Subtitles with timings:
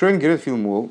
[0.00, 0.90] Шоин Герет Филмол,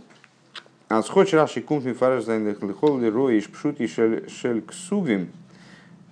[0.88, 5.32] а схоч Раши кумт ми фараш зайнных лихол ли роиш пшут и шель ксувим,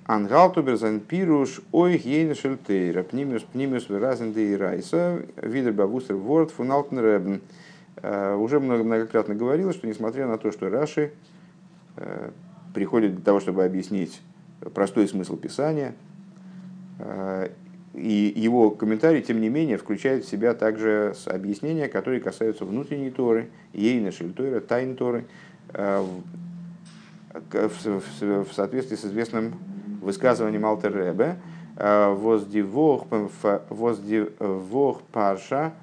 [0.08, 6.50] Ангалтубер зайн пируш ой гейна шельтейра, пнимиус пнимиус выразен де и райса, видер бавустер ворд
[6.50, 7.42] фуналтен ребен.
[8.40, 11.12] Уже много, многократно говорилось, что несмотря на то, что Раши
[11.98, 12.32] э,
[12.74, 14.20] приходит для того, чтобы объяснить
[14.74, 15.94] простой смысл Писания,
[16.98, 17.50] э,
[17.98, 23.50] и его комментарий, тем не менее, включает в себя также объяснения, которые касаются внутренней Торы,
[23.74, 25.26] ейна шельтойра, тайн Торы,
[25.74, 26.06] э,
[27.52, 29.56] в соответствии с известным
[30.02, 31.38] высказыванием Алтер Ребе,
[31.76, 32.14] э,
[33.70, 35.74] воздивох парша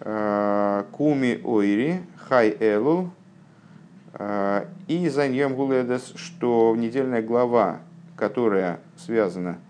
[0.00, 3.12] э, куми ойри хай элу
[4.88, 7.78] и за нем гуледес, что недельная глава,
[8.16, 9.69] которая связана с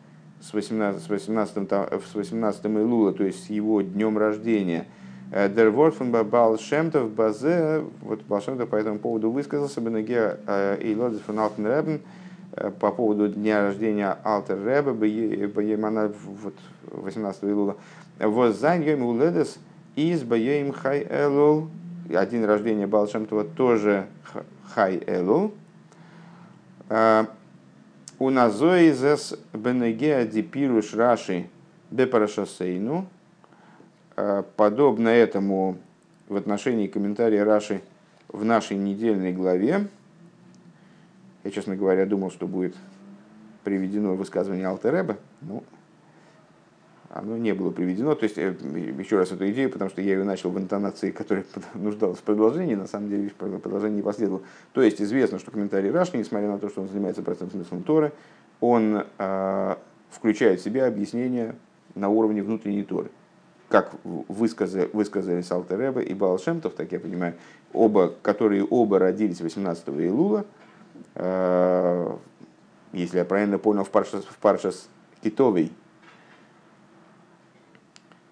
[0.52, 4.86] 18, с 18, с 18 Илула, то есть с его днем рождения,
[5.30, 11.66] Дер Ворфен Бабал Шемтов Базе, вот Балшемтов по этому поводу высказался, Бенеге Эйлодис фон Алтен
[11.66, 12.00] Ребен,
[12.80, 16.54] по поводу дня рождения Алтер Ребе, Баемана, вот
[16.90, 17.76] 18 Илула,
[18.18, 19.58] Воззайн Йом Уледес
[19.94, 21.68] из Баем Хай Элул,
[22.12, 24.06] один рождение Балшемтова тоже
[24.74, 25.52] Хай Элул,
[28.20, 31.48] у назоизес бенегеа дипируш раши
[31.90, 33.08] бепарашасейну,
[34.56, 35.78] подобно этому
[36.28, 37.80] в отношении комментария Раши
[38.28, 39.88] в нашей недельной главе.
[41.42, 42.76] Я, честно говоря, думал, что будет
[43.64, 45.16] приведено высказывание Алтереба.
[45.40, 45.64] Ну,
[47.10, 48.14] оно не было приведено.
[48.14, 48.54] То есть, э,
[48.98, 51.44] еще раз эту идею, потому что я ее начал в интонации, которая
[51.74, 54.42] нуждалась в продолжении, на самом деле продолжение не последовало.
[54.72, 58.12] То есть, известно, что комментарий Раши, несмотря на то, что он занимается простым смыслом Торы,
[58.60, 59.76] он э,
[60.10, 61.56] включает в себя объяснение
[61.96, 63.10] на уровне внутренней Торы.
[63.68, 67.34] Как высказали, высказались Алтереба и Балшемтов, так я понимаю,
[67.72, 70.44] оба, которые оба родились 18 Илула,
[71.16, 72.16] э,
[72.92, 74.88] если я правильно понял, в Паршас, в Паршас
[75.22, 75.72] Китовой,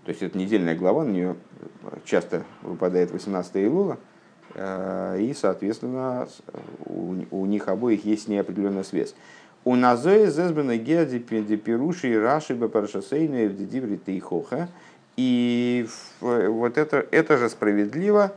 [0.09, 1.37] то есть это недельная глава, на нее
[2.07, 3.99] часто выпадает 18 Илула,
[4.55, 6.27] э, и, соответственно,
[6.87, 9.15] у, них обоих есть неопределенная связь.
[9.67, 14.71] У Назои зезбена геди пируши раши бапарашасейна в дидиври тейхоха.
[15.19, 15.87] И
[16.23, 18.33] вот это, это же справедливо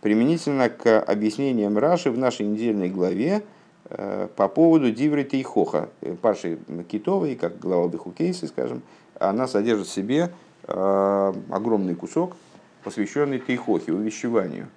[0.00, 3.42] применительно к объяснениям Раши в нашей недельной главе
[3.90, 5.90] э, по поводу диври тейхоха.
[6.22, 6.58] Парши
[6.90, 8.80] китовой, как глава Бехукейсы, скажем,
[9.20, 12.36] она содержит в себе Э, огромный кусок,
[12.84, 14.68] посвященный Тейхохе, увещеванию,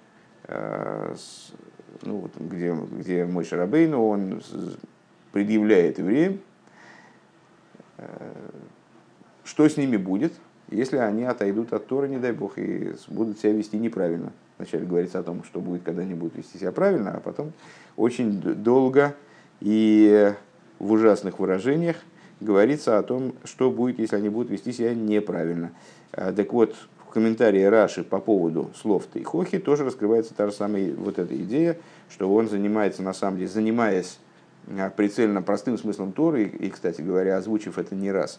[0.44, 1.14] э,
[2.02, 4.42] ну, вот, где, где мой Шарабейну, он
[5.32, 6.40] предъявляет евреям,
[7.98, 8.06] э,
[9.44, 10.32] что с ними будет,
[10.70, 14.32] если они отойдут от Тора, не дай бог, и будут себя вести неправильно.
[14.58, 17.52] Вначале говорится о том, что будет, когда они будут вести себя правильно, а потом
[17.96, 19.14] очень долго
[19.60, 20.32] и
[20.78, 21.96] в ужасных выражениях
[22.40, 25.72] говорится о том, что будет, если они будут вести себя неправильно.
[26.12, 26.74] А, так вот,
[27.06, 31.78] в комментарии Раши по поводу слов Тейхохи тоже раскрывается та же самая вот эта идея,
[32.10, 34.18] что он занимается, на самом деле, занимаясь
[34.68, 38.38] а, прицельно простым смыслом Торы, и, кстати говоря, озвучив это не раз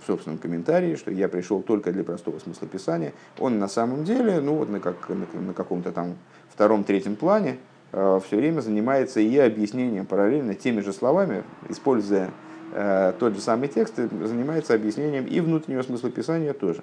[0.00, 4.40] в собственном комментарии, что я пришел только для простого смысла Писания, он на самом деле,
[4.40, 6.16] ну вот на, как, на, на каком-то там
[6.50, 7.58] втором-третьем плане,
[7.92, 12.30] э, все время занимается и объяснением параллельно теми же словами, используя
[12.72, 16.82] тот же самый текст занимается объяснением и внутреннего смысла Писания тоже.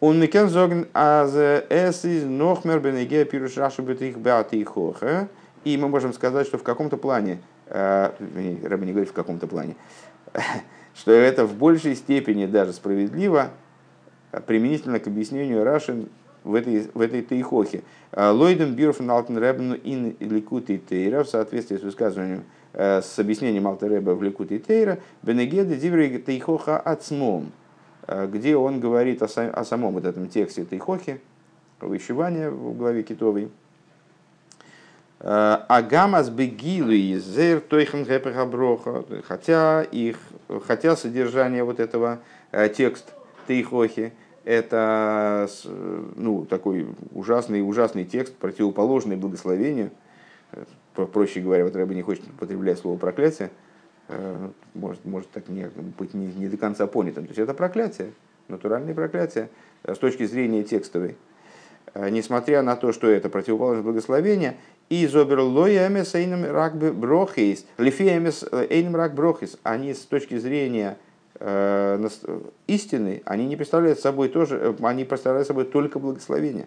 [0.00, 5.28] Он не кен зоген аз эс из нохмер бенеге пируш рашу бетих беати хоха.
[5.64, 8.10] И мы можем сказать, что в каком-то плане, э,
[8.62, 9.74] Рэбби не говорит в каком-то плане,
[10.94, 13.50] что это в большей степени даже справедливо
[14.46, 16.10] применительно к объяснению Рашин
[16.44, 17.82] в этой, в этой тейхохе.
[18.12, 24.10] Лойден бирфен алтен рэбну ин ликути тейра в соответствии с высказыванием Э, с объяснением Алтереба
[24.10, 27.52] в Ликуте Тейра, Бенегеды Диври Тейхоха Ацмом,
[28.06, 31.20] э, где он говорит о, о самом вот этом тексте Тейхохи,
[31.80, 33.50] увещевания в главе Китовой.
[35.20, 38.04] Э, Агамас бегилы зер тойхан
[38.50, 40.18] броха, хотя их,
[40.66, 42.18] хотя содержание вот этого
[42.76, 43.14] текст
[43.48, 44.12] Тейхохи,
[44.44, 45.48] это
[46.14, 49.90] ну, такой ужасный, ужасный текст, противоположный благословению,
[51.04, 53.50] проще говоря, вот Рэба не хочет употреблять слово проклятие,
[54.08, 57.24] э, может, может так не, быть не, не до конца понятым.
[57.24, 58.12] То есть это проклятие,
[58.48, 59.50] натуральное проклятие
[59.84, 61.16] э, с точки зрения текстовой.
[61.92, 64.56] Э, несмотря на то, что это противоположное благословение,
[64.88, 70.96] и зобер лоямес эйнем рак брохис, лифиямес эйнем рак брохис, они с точки зрения
[72.66, 76.66] истины, они не представляют собой тоже, они представляют собой только благословение.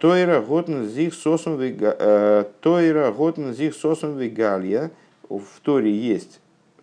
[0.00, 4.90] Тойра готн зих сосум Тойра готн зих сосум вегалья.
[5.28, 6.40] В Торе есть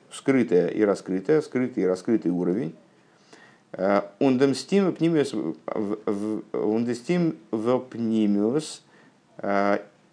[0.10, 2.74] скрытое и раскрытое, скрытый и раскрытый уровень.
[4.19, 5.34] Ундемстим пнимиус
[7.51, 8.84] вопнимиус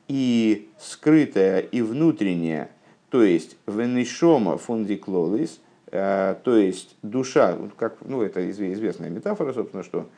[0.09, 2.69] и скрытое и внутреннее,
[3.09, 5.61] то есть венешома фундиклолис,
[5.91, 10.09] то есть душа, как, ну это известная метафора, собственно, что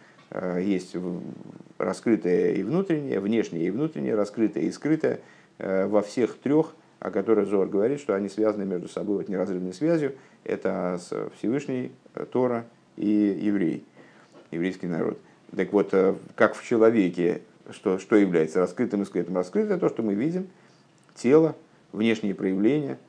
[0.59, 0.97] есть
[1.79, 5.21] раскрытое и внутреннее, внешнее и внутреннее, раскрытое и скрытое
[5.59, 9.73] э, во всех трех, о которых Зор говорит, что они связаны между собой вот неразрывной
[9.73, 10.15] связью.
[10.45, 11.01] Это
[11.39, 12.65] Всевышний, э, Тора
[12.97, 13.85] и еврей,
[14.51, 15.19] еврейский народ.
[15.55, 15.95] Так вот,
[16.35, 19.37] как в человеке, что, что является раскрытым и скрытым?
[19.37, 20.49] Раскрытое то, что мы видим,
[21.15, 21.55] тело,
[21.93, 22.99] внешние проявления–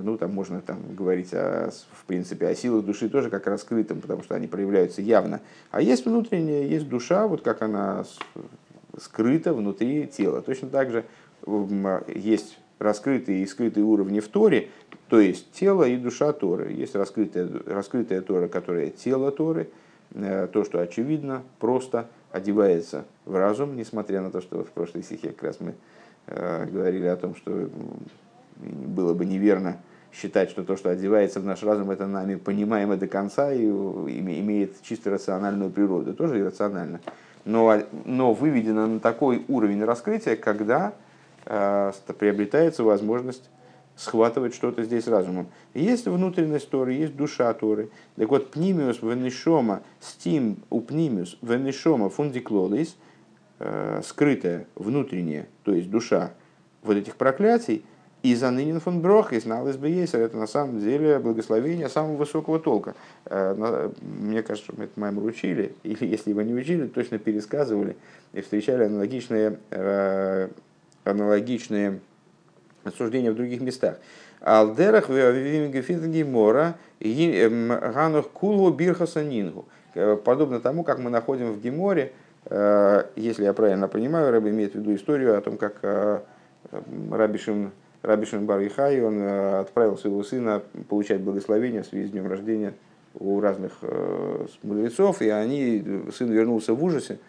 [0.00, 4.22] ну, там можно там, говорить, о, в принципе, о силах души тоже как раскрытым, потому
[4.22, 5.40] что они проявляются явно.
[5.70, 8.04] А есть внутренняя, есть душа, вот как она
[8.98, 10.42] скрыта внутри тела.
[10.42, 11.04] Точно так же
[12.14, 14.68] есть раскрытые и скрытые уровни в Торе,
[15.08, 16.72] то есть тело и душа Торы.
[16.72, 19.68] Есть раскрытая, раскрытая Тора, которая тело Торы,
[20.14, 25.28] э, то, что очевидно, просто одевается в разум, несмотря на то, что в прошлой стихе
[25.28, 25.74] как раз мы
[26.26, 27.68] э, говорили о том, что
[28.62, 29.78] было бы неверно
[30.12, 34.82] считать, что то, что одевается в наш разум, это нами понимаемо до конца и имеет
[34.82, 36.14] чисто рациональную природу.
[36.14, 37.00] Тоже иррационально.
[37.44, 40.92] Но, но выведено на такой уровень раскрытия, когда
[41.46, 43.50] э, приобретается возможность
[43.96, 45.48] схватывать что-то здесь разумом.
[45.74, 47.90] Есть внутренность Торы, есть душа Торы.
[48.16, 52.96] Так вот, пнимиус венешома, стим у пнимиус венешома фундиклолис,
[53.58, 56.32] э, скрытая, внутренняя, то есть душа
[56.82, 57.84] вот этих проклятий,
[58.22, 59.76] и за нынен фон Брох, и знал из
[60.14, 62.94] это на самом деле благословение самого высокого толка.
[63.26, 67.96] Э, мне кажется, мы это моим учили, или если его не учили, точно пересказывали
[68.32, 70.48] и встречали аналогичные, э,
[71.04, 72.00] аналогичные
[72.84, 73.98] обсуждения в других местах.
[74.40, 79.66] Алдерах мора эм, ганух кулу бирхаса нингу.
[79.94, 82.12] Э, подобно тому, как мы находим в Геморе,
[83.14, 86.24] если я правильно понимаю, Рэб имеет в виду историю о том, как
[87.12, 87.70] Рабишин
[88.02, 92.74] Раби Шимбар Ихай, он э, отправил своего сына получать благословение в связи с днем рождения
[93.14, 97.20] у разных э, мудрецов, и они, сын вернулся в ужасе,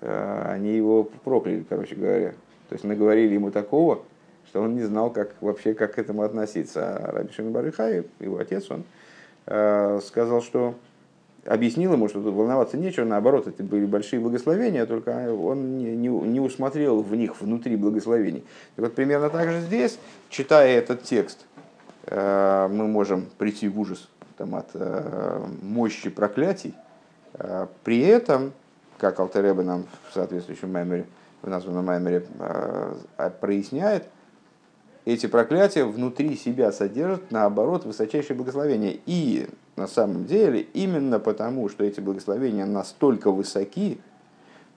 [0.00, 2.30] э, они его прокляли, короче говоря.
[2.68, 4.04] То есть наговорили ему такого,
[4.46, 6.96] что он не знал, как вообще как к этому относиться.
[6.96, 8.84] А Раби Шимбар Ихай, его отец, он
[9.44, 10.76] сказал, что
[11.44, 16.08] объяснил ему, что тут волноваться нечего, наоборот, это были большие благословения, только он не, не,
[16.08, 18.44] не усмотрел в них внутри благословений.
[18.76, 19.98] И вот примерно так же здесь,
[20.28, 21.44] читая этот текст,
[22.06, 26.74] э, мы можем прийти в ужас там, от э, мощи проклятий.
[27.34, 28.52] Э, при этом,
[28.98, 31.06] как Алтереба нам в соответствующем маймере,
[31.42, 32.24] в названном маймере
[33.40, 34.04] проясняет,
[35.04, 39.00] эти проклятия внутри себя содержат, наоборот, высочайшее благословение.
[39.06, 44.00] И на самом деле, именно потому, что эти благословения настолько высоки,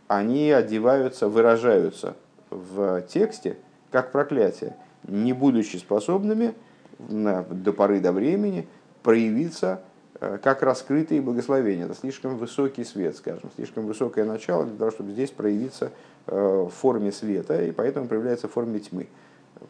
[0.08, 2.16] они одеваются, выражаются
[2.50, 3.58] в тексте
[3.92, 4.76] как проклятие,
[5.08, 6.56] не будучи способными
[6.98, 8.68] до поры до времени
[9.04, 9.82] проявиться
[10.20, 11.86] э, как раскрытые благословения.
[11.86, 15.92] Это слишком высокий свет, скажем, слишком высокое начало для того, чтобы здесь проявиться
[16.26, 19.08] э, в форме света, и поэтому проявляется в форме тьмы.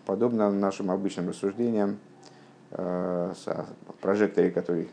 [0.06, 2.00] Подобно нашим обычным рассуждениям
[2.72, 3.66] э, о
[4.02, 4.90] прожекторе, который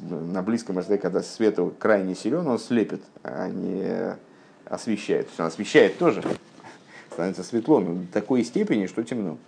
[0.00, 4.16] на близком расстоянии, когда свет крайне силен, он слепит, а не
[4.66, 5.28] освещает.
[5.38, 6.22] Он освещает тоже,
[7.10, 9.38] становится светло, но до такой степени, что темно.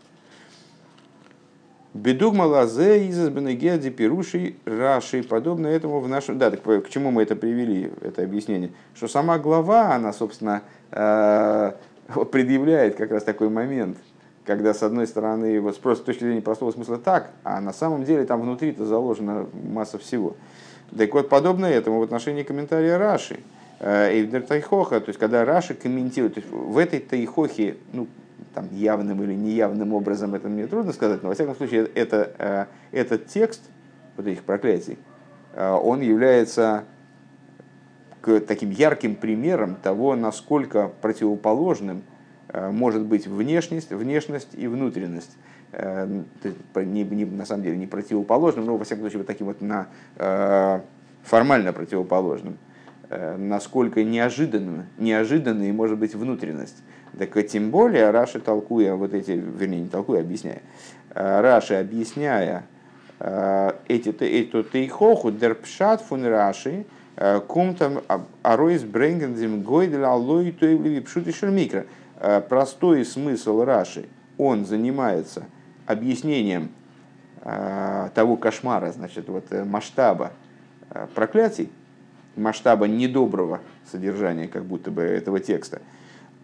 [1.94, 5.22] Бедугма лазе из бенегеди пируши раши.
[5.22, 6.38] Подобно этому в нашем...
[6.38, 8.70] Да, так к чему мы это привели, это объяснение?
[8.94, 11.72] Что сама глава, она, собственно, э,
[12.30, 13.98] предъявляет как раз такой момент–
[14.48, 18.04] когда с одной стороны вот просто с точки зрения простого смысла так, а на самом
[18.04, 20.36] деле там внутри-то заложена масса всего.
[20.96, 23.40] Так вот, подобно этому в отношении комментария Раши,
[23.78, 28.06] э, Эйвдер Тайхоха, то есть когда Раши комментирует, то есть в этой Тайхохе, ну,
[28.54, 32.64] там явным или неявным образом, это мне трудно сказать, но во всяком случае это, э,
[32.92, 33.60] этот текст
[34.16, 34.96] вот этих проклятий,
[35.52, 36.84] э, он является
[38.46, 42.17] таким ярким примером того, насколько противоположным Э,
[42.52, 45.36] может быть внешность, внешность и внутренность.
[45.72, 46.06] Э,
[46.76, 49.88] не, не, на самом деле не противоположным, но во всяком случае вот таким вот на,
[50.16, 50.80] э,
[51.24, 52.58] формально противоположным.
[53.10, 56.76] Насколько неожиданно, неожиданной может быть внутренность.
[57.18, 60.60] Так тем более Раши толкуя вот эти, вернее не толкуя, объясняя,
[61.14, 62.66] Раши объясняя
[63.18, 66.84] эти, эту тейхоху дерпшат фун раши
[67.46, 68.02] кумтам
[68.42, 71.86] аройс бренгендем гойдель аллой тойвливи пшут и микро.
[72.48, 75.44] Простой смысл раши, он занимается
[75.86, 76.70] объяснением
[78.14, 80.32] того кошмара, значит, вот масштаба
[81.14, 81.70] проклятий,
[82.36, 83.60] масштаба недоброго
[83.90, 85.80] содержания как будто бы этого текста.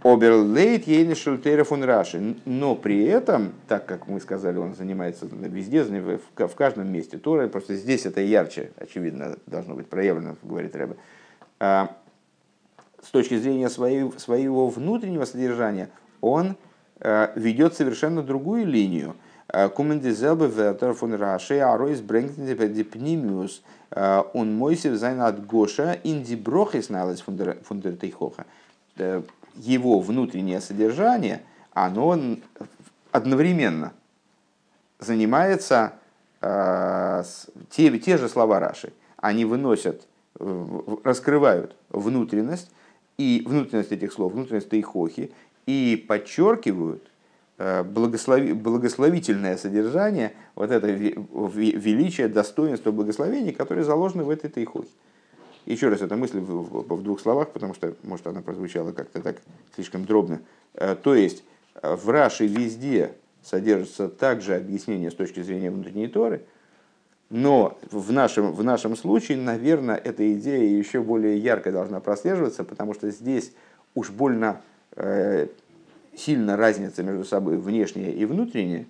[0.02, 2.36] Оберлейт ейнишельтера фун раши.
[2.44, 7.74] Но при этом, так как мы сказали, он занимается везде, в каждом месте Торы, просто
[7.74, 10.96] здесь это ярче, очевидно, должно быть проявлено, говорит Рэбе.
[13.04, 16.56] С точки зрения своего, своего внутреннего содержания, он
[17.00, 19.16] а, ведет совершенно другую линию.
[19.74, 23.62] Кумендизелбе вертер фун раши, аройс брэнгтен депнимиус,
[24.32, 28.46] он мойсев зайн от Гоша, инди брохис налез фундертейхоха
[29.56, 31.42] его внутреннее содержание,
[31.72, 32.18] оно
[33.12, 33.92] одновременно
[34.98, 35.94] занимается
[36.40, 37.22] э,
[37.70, 38.92] те, те же слова Раши.
[39.16, 40.06] Они выносят,
[40.38, 42.70] раскрывают внутренность,
[43.18, 45.30] и внутренность этих слов, внутренность Тейхохи,
[45.66, 47.10] и подчеркивают
[47.58, 54.88] э, благослови, благословительное содержание, вот это величие, достоинство благословения, которое заложено в этой Тейхохе.
[55.66, 59.36] Еще раз эта мысль в, в двух словах, потому что, может, она прозвучала как-то так
[59.74, 60.40] слишком дробно.
[60.74, 61.44] Э, то есть,
[61.82, 66.42] э, в Раши везде содержится также объяснение с точки зрения внутренней Торы,
[67.34, 72.94] но в нашем, в нашем случае, наверное, эта идея еще более ярко должна прослеживаться, потому
[72.94, 73.52] что здесь
[73.96, 74.60] уж больно
[74.94, 75.48] э,
[76.16, 78.86] сильно разница между собой внешняя и внутренняя.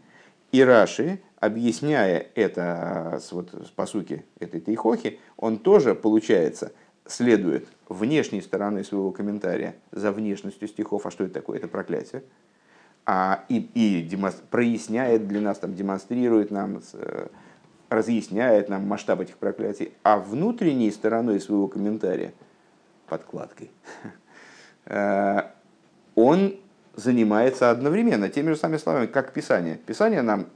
[0.53, 6.73] И Раши объясняя это вот, по сути этой тейхохи, он тоже, получается,
[7.07, 12.23] следует внешней стороны своего комментария за внешностью стихов, а что это такое, это проклятие,
[13.07, 14.43] а, и, и демонстр...
[14.51, 17.29] проясняет для нас, там, демонстрирует нам, э,
[17.95, 22.33] разъясняет нам масштаб этих проклятий, а внутренней стороной своего комментария,
[23.07, 23.71] подкладкой,
[24.87, 25.43] э,
[26.15, 26.57] он
[26.97, 29.77] занимается одновременно теми же самыми словами, как Писание.
[29.77, 30.47] Писание нам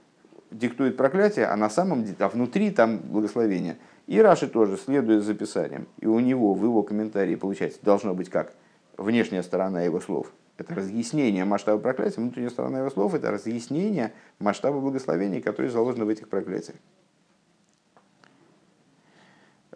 [0.51, 3.77] диктует проклятие, а на самом деле, а внутри там благословение.
[4.07, 5.87] И Раши тоже следует за Писанием.
[5.99, 8.55] И у него в его комментарии, получается, должно быть как
[8.97, 10.33] внешняя сторона его слов.
[10.57, 16.09] Это разъяснение масштаба проклятия, внутренняя сторона его слов– это разъяснение масштаба благословений, которые заложены в
[16.09, 16.77] этих проклятиях.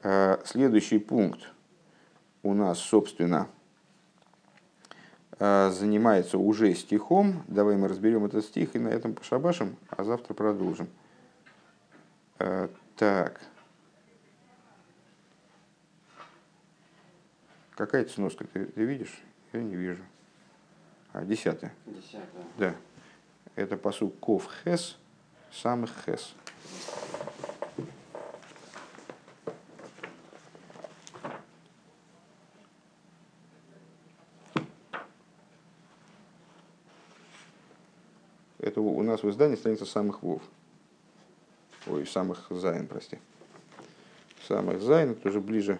[0.02, 1.52] Э, следующий пункт
[2.42, 3.48] у нас, собственно,
[5.44, 7.42] а, занимается уже стихом.
[7.48, 10.88] Давай мы разберем этот стих и на этом пошабашим, а завтра продолжим.
[12.38, 13.40] А, так.
[17.74, 19.20] Какая это сноска, ты, ты видишь?
[19.52, 20.04] Я не вижу.
[21.12, 21.74] А, десятая.
[21.86, 22.44] Десятая.
[22.58, 22.74] Да.
[23.56, 26.36] Это פסוק כ״ח, ס״ח.
[38.62, 40.42] Это у нас в издании страница ס״ו.
[41.86, 43.18] Ой, самых зайн, прости.
[44.48, 45.78] Самых зайн, это уже ближе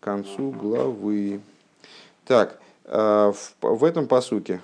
[0.00, 1.40] к концу главы.
[2.24, 4.60] Так, э, в, в этом посуке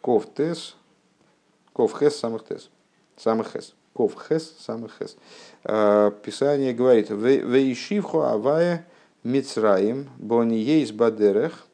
[0.00, 0.76] ков тес,
[1.72, 2.70] ков хес самых тес,
[3.16, 3.74] самых хес.
[3.92, 5.16] Ков хес самых хес.
[5.64, 8.86] Э, Писание говорит, вейшивху авая
[9.24, 11.66] мицраим бони ейс бадерех,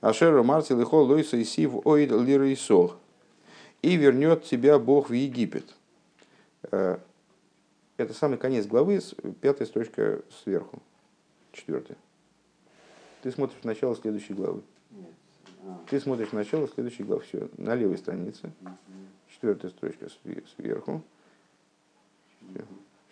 [0.00, 2.96] ашеру марти лихо лойса сив оид лирейсох
[3.82, 5.74] и вернет тебя Бог в Египет.
[6.70, 6.98] Э,
[7.96, 9.00] это самый конец главы,
[9.40, 10.82] пятая строчка сверху,
[11.52, 11.96] четвертая.
[13.22, 14.62] Ты смотришь начало следующей главы.
[15.64, 15.78] А.
[15.88, 17.22] Ты смотришь начало следующей главы.
[17.22, 18.52] Все, на левой странице.
[19.30, 20.08] Четвертая строчка
[20.56, 21.02] сверху.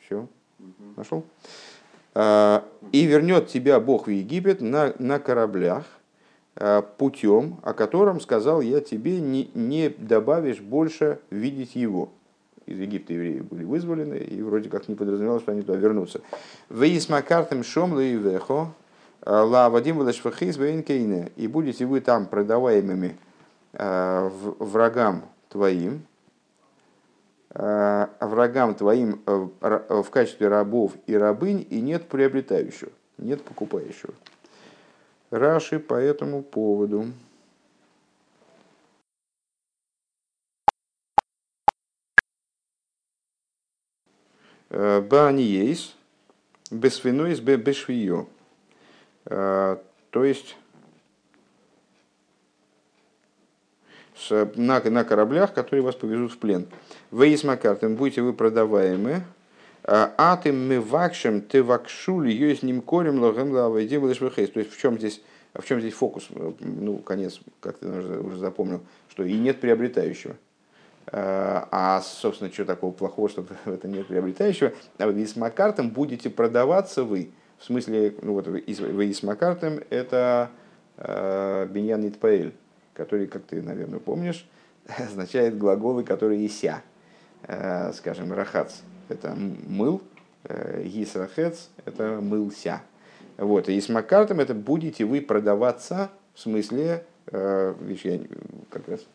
[0.01, 0.29] Все.
[0.97, 1.25] Нашел?
[2.15, 6.04] А, и вернет тебя Бог в Египет на, на кораблях, Э,
[6.99, 12.11] путем, о котором сказал я тебе, не, не добавишь больше видеть его.
[12.67, 16.21] Из Египта евреи были вызволены, и вроде как не подразумевалось, что они туда вернутся.
[16.71, 18.69] Вейсмакартем шом вехо
[19.23, 23.17] э, ла вадим вадашфахис и будете вы там продаваемыми
[23.73, 26.03] э, врагам твоим,
[27.51, 29.21] врагам твоим
[29.61, 34.15] в качестве рабов и рабынь, и нет приобретающего, нет покупающего.
[35.35, 37.07] Раши по этому поводу.
[44.71, 45.97] Э, Баниейс,
[46.71, 48.29] бесвинойс бешвио.
[49.27, 49.79] Э,
[50.11, 50.57] то есть
[54.31, 56.69] на, на кораблях, которые вас повезут в плен.
[57.11, 59.25] Вы Макартен, будете вы продаваемы
[59.87, 64.79] А ты мы вакшем, ты вакшули, ее с ним корем, логем лавайдим, То есть в
[64.79, 65.21] чем здесь
[65.55, 66.29] в чем здесь фокус?
[66.61, 70.35] Ну, конец, как ты уже запомнил, что и нет приобретающего.
[71.13, 74.73] А, собственно, что такого плохого, что в этом нет приобретающего?
[74.99, 77.31] А вы с Макартом будете продаваться вы.
[77.59, 80.51] В смысле, ну вот вы с Макартом это
[80.97, 82.53] э, Беньян Нитпаэль,
[82.95, 84.49] который, как ты, наверное, помнишь,
[84.99, 86.83] означает глаголы, которые ися.
[87.47, 88.79] Э, скажем, рахац–
[89.15, 90.03] это мыл,
[90.45, 92.83] э, гисрахец– это мылся.
[93.37, 98.21] Вот, и с Макартом это будете вы продаваться, в смысле, э, видишь, я
[98.71, 99.07] как раз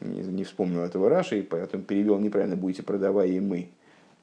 [0.00, 3.68] не, вспомнил этого Раши, и поэтому перевел неправильно, будете продаваемы.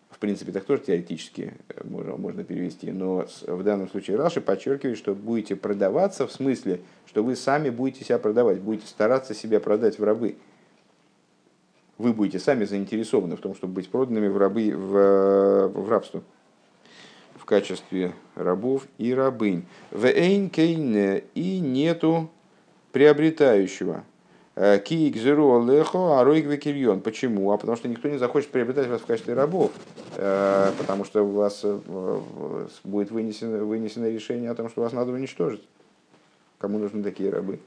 [0.09, 4.97] В принципе, так тоже теоретически э, можно, можно перевести, но в данном случае Раши подчеркивает,
[4.97, 9.99] что будете продаваться в смысле, что вы сами будете себя продавать, будете стараться себя продать
[9.99, 10.37] в рабы.
[12.03, 16.21] Вы будете сами заинтересованы в том, чтобы быть проданными в рабы в, в рабство
[17.37, 19.65] в качестве рабов и рабынь.
[19.89, 22.29] В Эйнкейне и нету
[22.91, 24.03] приобретающего.
[24.55, 26.99] Э, Киик лехо аройк векирьон.
[26.99, 27.53] Почему?
[27.53, 29.71] А потому что никто не захочет приобретать вас в качестве рабов.
[30.17, 31.79] Э, потому что у вас э,
[32.83, 35.65] будет вынесено, вынесено решение о том, что вас надо уничтожить.
[36.57, 37.59] Кому нужны такие рабы?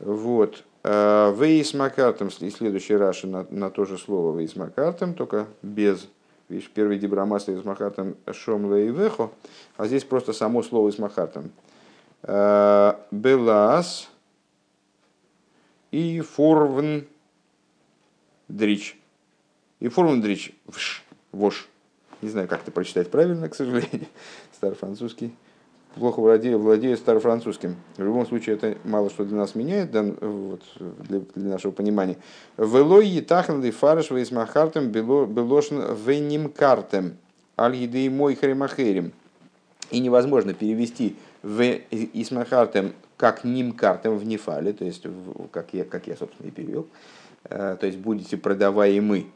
[0.00, 0.64] Вот.
[0.82, 6.08] Вейс Макартом, следующий Раши на, на то же слово Вейс Макартом, только без
[6.50, 9.30] Видишь, первый дибрамаста из Махартом Шом Вехо,
[9.76, 11.52] а здесь просто само слово из Махартом.
[12.24, 14.10] Э, Белас
[15.92, 17.06] и Форвн
[18.48, 18.98] Дрич.
[19.78, 20.52] И Форвн Дрич.
[20.68, 21.04] Вш.
[21.30, 21.68] Вош.
[22.20, 24.08] Не знаю, как это прочитать правильно, к сожалению.
[24.52, 25.32] Старофранцузский
[25.94, 27.76] плохо владею, владею старофранцузским.
[27.96, 32.16] В любом случае, это мало что для нас меняет, да, вот, для, для нашего понимания.
[32.56, 37.16] Велой етахнли фарш вейсмахартем белошн венимкартем
[37.58, 39.12] аль едей мой харимахерим.
[39.90, 45.04] И невозможно перевести в исмахартем как нимкартем в нефале, то есть,
[45.50, 46.86] как я, как я, собственно, и перевел.
[47.44, 49.26] Э, то есть, будете продаваемы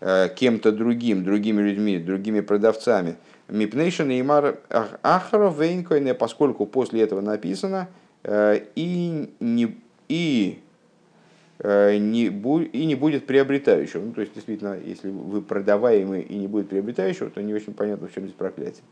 [0.00, 3.16] э, кем-то другим, другими людьми, другими продавцами–
[3.50, 4.60] Мипнейшн и Мар
[5.02, 7.88] Ахаров Вейнкойне, поскольку после этого написано
[8.22, 10.62] э, и не, и,
[11.58, 14.04] э, не, и не будет приобретающего.
[14.04, 18.08] Ну, то есть, действительно, если вы продаваемый и не будет приобретающего, то не очень понятно,
[18.08, 18.84] в чем здесь проклятие.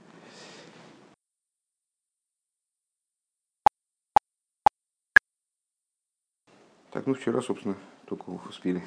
[6.90, 8.82] Так, ну вчера, собственно, только успели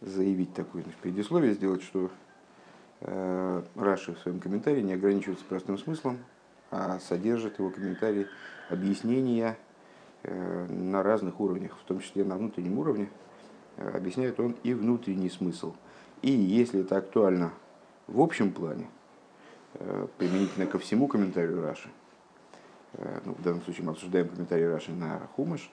[0.00, 2.10] заявить такое значит, предисловие, сделать, что
[3.00, 6.18] Раши в своем комментарии не ограничивается простым смыслом,
[6.70, 8.26] а содержит его комментарий
[8.68, 9.56] объяснения
[10.24, 13.08] э, на разных уровнях, в том числе на внутреннем уровне.
[13.76, 15.74] Э, объясняет он и внутренний смысл.
[16.22, 17.52] И если это актуально
[18.08, 18.88] в общем плане,
[20.16, 21.90] применительно ко всему комментарию Раши,
[23.24, 25.70] ну, в данном случае мы обсуждаем комментарий Раши на Хумаш,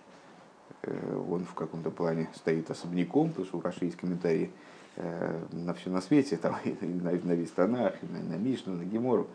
[0.84, 5.90] он в каком-то плане стоит особняком, потому что у Раши есть комментарии Э, на все
[5.90, 9.28] на свете, там, и на, на весь Танах, и на, на Мишну, на Гемору,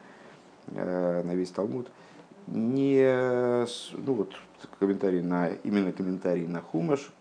[0.69, 1.89] э, на весь Талмуд,
[2.47, 4.35] не, ну вот,
[4.79, 7.13] комментарий на, именно комментарий на Хумаш,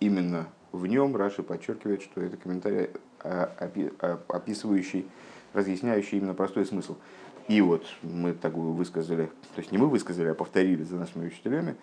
[0.00, 3.52] именно в нем Раши подчеркивает, что это комментарий, а,
[4.00, 5.06] а, описывающий,
[5.52, 6.96] разъясняющий именно простой смысл.
[7.46, 11.76] И вот мы такую высказали, то есть не мы высказали, а повторили за нашими учителями,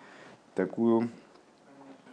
[0.54, 1.08] такую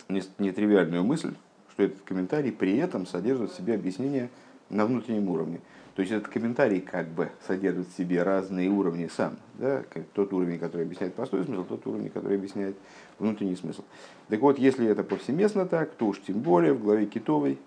[0.07, 1.33] нетривиальную мысль,
[1.79, 4.29] что этот комментарий при этом содержит в себе объяснение
[4.69, 5.61] на внутреннем уровне.
[5.95, 9.37] То есть этот комментарий как бы содержит в себе разные уровни сам.
[9.53, 9.83] Да?
[10.13, 12.75] Тот уровень, который объясняет простой смысл, тот уровень, который объясняет
[13.17, 13.83] внутренний смысл.
[14.27, 17.57] Так вот, если это повсеместно так, то уж тем более в главе Китовой,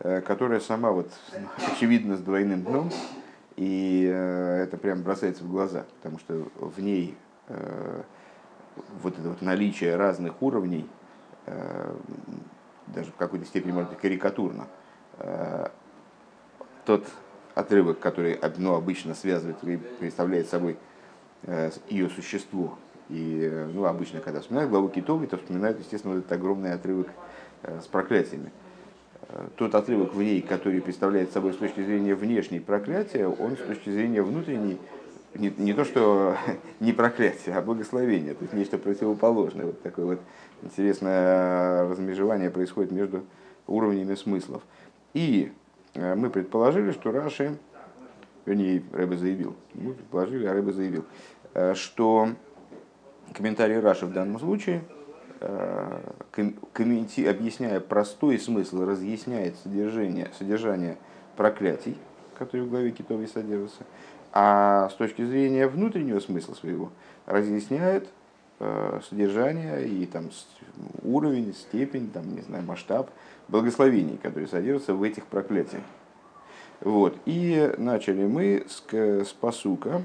[0.00, 1.12] э, которая сама вот
[1.70, 2.90] очевидно с двойным дном,
[3.56, 7.14] и э, это прям бросается в глаза, потому что в ней
[7.48, 8.02] э,
[9.02, 10.86] вот это вот наличие разных уровней
[12.94, 14.66] даже в какой-то степени, может быть, карикатурно,
[15.18, 15.68] э,
[16.84, 17.06] тот
[17.54, 20.76] отрывок, который ну, обычно связывает и представляет собой
[21.42, 22.78] э, ее существо.
[23.08, 27.08] И ну, обычно, когда вспоминают главу Китовой, то вспоминают, естественно, вот этот огромный отрывок
[27.62, 28.50] э, с проклятиями.
[29.56, 33.90] Тот отрывок в ней, который представляет собой с точки зрения внешней проклятия, он с точки
[33.90, 34.78] зрения внутренней
[35.34, 36.36] не, не то, что
[36.80, 39.66] не проклятие, а благословение, то есть нечто противоположное.
[39.66, 40.20] Вот такое вот
[40.62, 43.24] интересное размежевание происходит между
[43.66, 44.62] уровнями смыслов.
[45.14, 45.52] И
[45.94, 47.56] э, мы предположили, что Раши,
[48.46, 51.04] вернее, Рэбе заявил, мы предположили, а Рэбе заявил,
[51.54, 52.30] э, что
[53.34, 54.82] комментарий Раши в данном случае,
[55.40, 56.00] э,
[56.72, 60.98] комменти, объясняя простой смысл, разъясняет содержание, содержание
[61.36, 61.96] проклятий,
[62.38, 63.84] который в главе Китовой содержится,
[64.32, 66.90] а с точки зрения внутреннего смысла своего
[67.26, 68.08] разъясняет э,
[69.08, 70.30] содержание и там,
[71.02, 73.10] уровень, степень, там, не знаю, масштаб
[73.48, 75.82] благословений, которые содержатся в этих проклятиях.
[76.80, 77.16] Вот.
[77.26, 80.02] И начали мы с, с посука.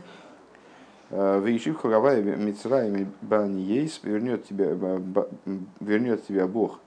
[1.09, 4.71] Э, Вейшив Хуравай Мицраими Баниейс вернет тебя,
[5.79, 6.79] вернет тебя Бог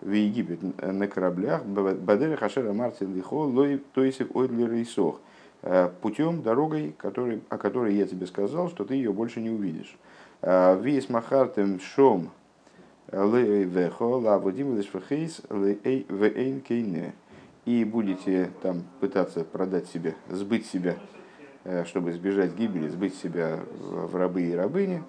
[0.00, 5.20] в Египет на кораблях, Бадер Хашера Мартин Лихо, Лой Тойсик Ойдли Рейсох,
[5.62, 9.96] э, путем, дорогой, который, о которой я тебе сказал, что ты ее больше не увидишь.
[10.42, 12.30] Э, Вис Махартем Шом
[13.10, 17.14] Лейвехо, Лавудим Лишфахейс, Лейвейн Кейне.
[17.64, 20.96] И будете там пытаться продать себе, сбыть себя,
[21.64, 25.02] э, чтобы избежать гибели, сбыть себя в рабы и рабыни,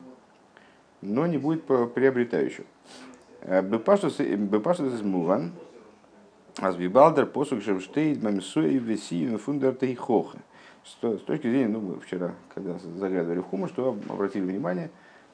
[1.02, 2.66] но не будет приобретающего.
[3.44, 5.52] Бепаштус из Муван,
[6.60, 10.40] Азбибалдер посук Шемштейт Мамсуи Веси Фундер Тейхоха.
[10.84, 14.90] С точки зрения, ну, мы вчера, когда заглядывали в Хуму, что обратили внимание,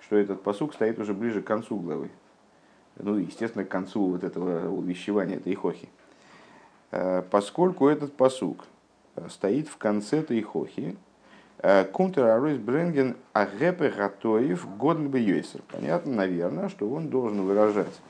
[0.05, 2.09] что этот посук стоит уже ближе к концу главы.
[2.97, 5.89] Ну, естественно, к концу вот этого увещевания Тейхохи.
[7.31, 8.65] Поскольку этот посук
[9.29, 10.95] стоит в конце Тейхохи,
[11.91, 15.61] Кунтер Аройс Бренген Агепе Гатоев Йойсер.
[15.71, 18.01] Понятно, наверное, что он должен выражать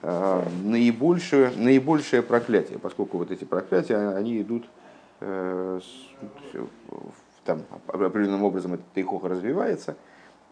[0.00, 4.64] э, наибольшее, наибольшее проклятие, поскольку вот эти проклятия, они идут
[5.20, 5.80] э,
[7.44, 9.96] там, определенным образом этот тейхоха развивается,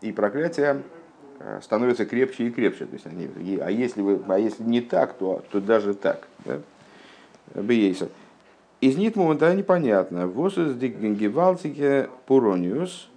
[0.02, 0.82] и проклятие
[1.38, 2.86] э, становится крепче и крепче.
[2.86, 3.28] То есть они,
[3.60, 6.28] а, если вы, а если не так, то, то даже так.
[6.44, 6.60] Да?
[7.54, 8.08] Бейсер.
[8.80, 10.26] Из них момента непонятно.
[10.26, 13.08] Вот из Гевалтике Пурониус,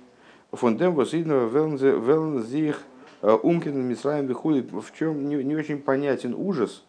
[0.51, 2.81] фондем восидного велнзих
[3.21, 6.83] э, умкен мисраем выходит, в чем не, не очень понятен ужас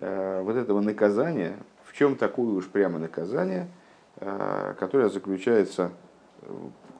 [0.00, 3.68] э, вот этого наказания, в чем такое уж прямо наказание,
[4.16, 5.90] э, которое заключается,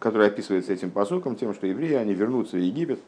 [0.03, 2.99] которое описывается этим посоком, тем, что евреи, они вернутся в Египет.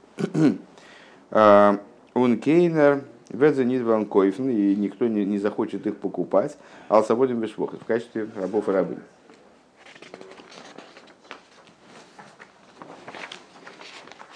[2.14, 6.56] Ункейнер, Ведзе Нидван Койфн, и никто не, не захочет их покупать,
[6.88, 9.00] а свободен Бешвохот в качестве рабов и рабынь.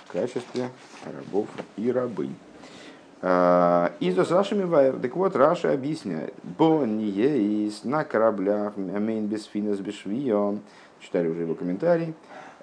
[0.06, 0.70] В качестве
[1.04, 2.34] рабов и рабынь.
[3.22, 4.98] А, и за Рашами Вайер.
[4.98, 6.34] Так вот, Раша объясняет.
[6.42, 10.56] Бо не есть на кораблях, мейн без финес бешвио.
[11.00, 12.14] Читали уже его комментарий.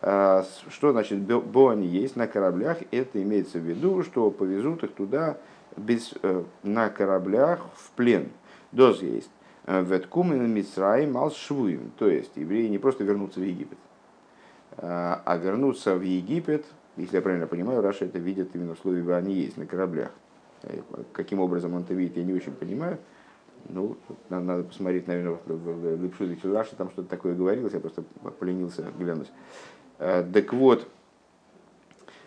[0.08, 2.78] А, что значит бо не есть на кораблях?
[2.92, 5.38] Это имеется в виду, что повезут их туда
[5.76, 8.30] без, э, на кораблях в плен.
[8.72, 9.32] Доз есть.
[9.66, 11.92] Э, Веткумен Мицраим мал швуем.
[11.98, 13.80] То есть евреи не просто вернутся в Египет,
[14.78, 19.12] э, а вернуться в Египет, если я правильно понимаю, Раша это видит именно в слове
[19.16, 20.12] «они есть» на кораблях.
[21.14, 23.00] Каким образом он это видит, я не очень понимаю.
[23.70, 23.98] Ну,
[24.30, 28.04] надо, посмотреть, наверное, в Липшу Раша, там что-то такое говорилось, я просто
[28.40, 29.32] поленился глянуть.
[29.98, 30.88] Так вот,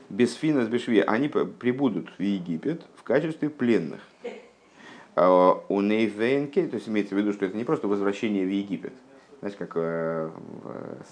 [0.09, 4.01] без фина с бешви, они прибудут в Египет в качестве пленных.
[5.17, 8.93] А, у Нейвенке, то есть имеется в виду, что это не просто возвращение в Египет.
[9.41, 10.31] Знаете, как э,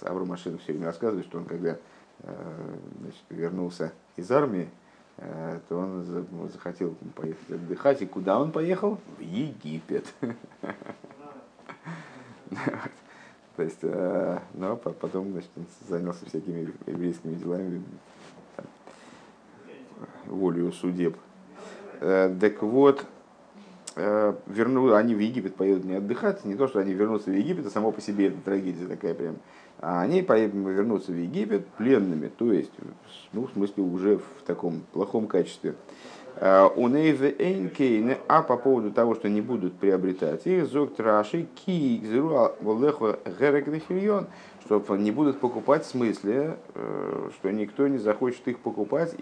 [0.02, 1.76] Авру Машин все время рассказывает, что он когда
[2.20, 4.68] э, значит, вернулся из армии,
[5.16, 6.04] э, то он
[6.48, 8.02] захотел поехать отдыхать.
[8.02, 8.98] И куда он поехал?
[9.18, 10.06] В Египет.
[13.56, 17.82] То есть, ну, а потом значит, он занялся всякими еврейскими делами,
[20.26, 21.16] волею судеб.
[22.00, 23.04] Э, так вот,
[23.96, 27.66] э, верну, они в Египет поедут не отдыхать, не то, что они вернутся в Египет,
[27.66, 29.36] а само по себе это трагедия такая прям.
[29.78, 32.72] А они вернутся в Египет пленными, то есть,
[33.32, 35.74] ну, в смысле, уже в таком плохом качестве.
[36.36, 37.34] Э, у Нейве
[38.28, 42.02] а по поводу того, что не будут приобретать их, зок траши ки
[42.60, 43.18] волехо
[44.64, 46.56] что не будут покупать в смысле,
[47.38, 49.14] что никто не захочет их покупать,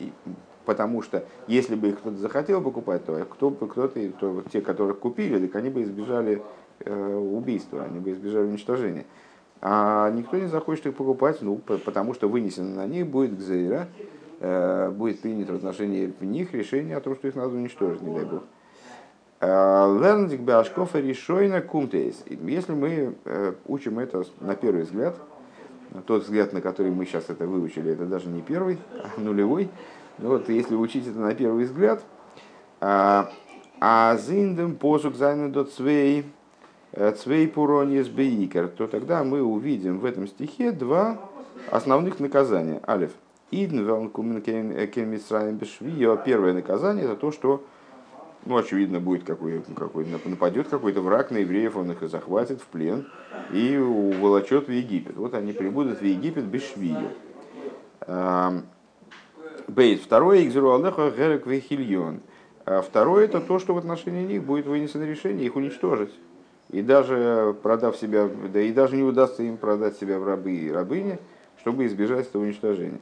[0.65, 4.99] Потому что если бы их кто-то захотел покупать, то кто, кто-то, то вот те, которых
[4.99, 6.43] купили, так они бы избежали
[6.81, 9.05] э, убийства, они бы избежали уничтожения.
[9.61, 14.14] А никто не захочет их покупать, ну, потому что вынесено на них будет гзейра, э,
[14.91, 18.25] будет принято в отношении в них решение о том, что их надо уничтожить, не дай
[18.25, 18.43] бог.
[19.41, 22.25] Э, Лерндик Башков Решойна Кумтейс.
[22.27, 25.17] Если мы э, учим это на первый взгляд,
[26.07, 29.69] тот взгляд, на который мы сейчас это выучили, это даже не первый, а нулевой,
[30.19, 32.03] ну вот, если учить это на первый взгляд,
[32.81, 33.29] а,
[34.17, 36.25] зиндем посук зайнен цвей,
[36.93, 41.19] э, цвей пуронис бейкер, то тогда мы увидим в этом стихе два
[41.71, 42.81] основных наказания.
[42.89, 43.11] Алиф.
[43.63, 45.19] Идн велнкумен кен
[46.25, 47.65] Первое наказание это то, что
[48.47, 52.67] ну, очевидно, будет какой, какой нападет какой-то враг на евреев, он их и захватит в
[52.67, 53.07] плен
[53.53, 55.17] и уволочет в Египет.
[55.17, 57.11] Вот они прибудут в Египет без швия.
[59.67, 60.03] Бейт.
[60.03, 62.21] Второе, Игзеру Аллеха Герек Вехильон.
[62.67, 66.13] А второе, это то, что в отношении них будет вынесено решение их уничтожить.
[66.71, 70.71] И даже продав себя, да и даже не удастся им продать себя в рабы и
[70.71, 71.19] рабыни,
[71.61, 73.01] чтобы избежать этого уничтожения.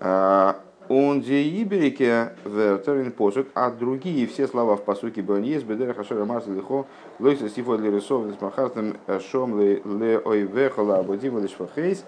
[0.00, 6.46] А, он иберике вертерин посук, а другие все слова в посуке боньес, бедер хашера марс
[6.46, 6.86] лихо,
[7.18, 8.96] лойса сифо для рисов, с махартем
[9.30, 12.04] шом ле ойвехала абудим лишфахейс,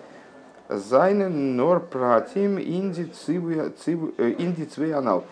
[0.68, 3.04] зайнен нор пратим инди
[4.64, 5.24] цвей анал.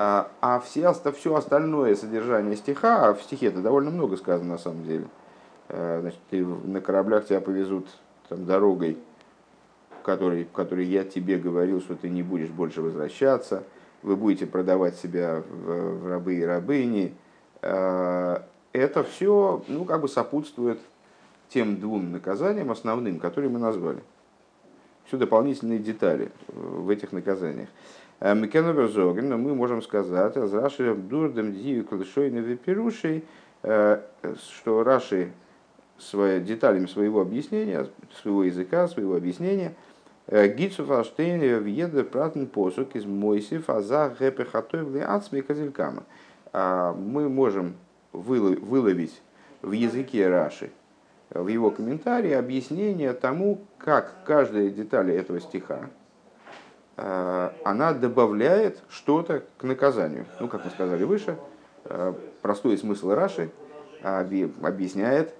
[0.00, 4.58] А, а все, все остальное содержание стиха, а в стихе это довольно много сказано на
[4.58, 5.06] самом деле.
[5.68, 6.20] Э, значит,
[6.64, 7.88] на кораблях тебя повезут
[8.28, 8.96] там, дорогой,
[10.08, 13.64] который, который я тебе говорил, что ты не будешь больше возвращаться,
[14.02, 17.14] вы будете продавать себя в, в рабы и рабыни.
[17.60, 18.38] Э,
[18.72, 20.78] это все ну, как бы сопутствует
[21.50, 24.02] тем двум наказаниям основным, которые мы назвали.
[25.04, 27.68] Все дополнительные детали в этих наказаниях.
[28.20, 28.90] Э, Мекеновер
[29.22, 33.26] но мы можем сказать, с Раши дурдем дию клышойны вепирушей,
[33.62, 34.00] э,
[34.38, 35.32] что Раши
[35.98, 37.86] свои, деталями своего объяснения,
[38.22, 39.74] своего языка, своего объяснения,
[40.28, 46.04] э, Гитсуф Аштейн въеда пратен посук из Мойсиф, а за гэпехатой в лиацме козелькама.
[46.52, 47.74] А мы можем
[48.12, 49.20] выловить
[49.60, 50.70] в языке Раши,
[51.30, 55.90] в его комментарии объяснение тому, как каждая деталь этого стиха,
[57.00, 60.26] Э, она добавляет что-то к наказанию.
[60.40, 61.38] Ну, как мы сказали выше,
[61.84, 62.12] э,
[62.42, 63.50] простой смысл Раши
[64.02, 65.32] объясняет,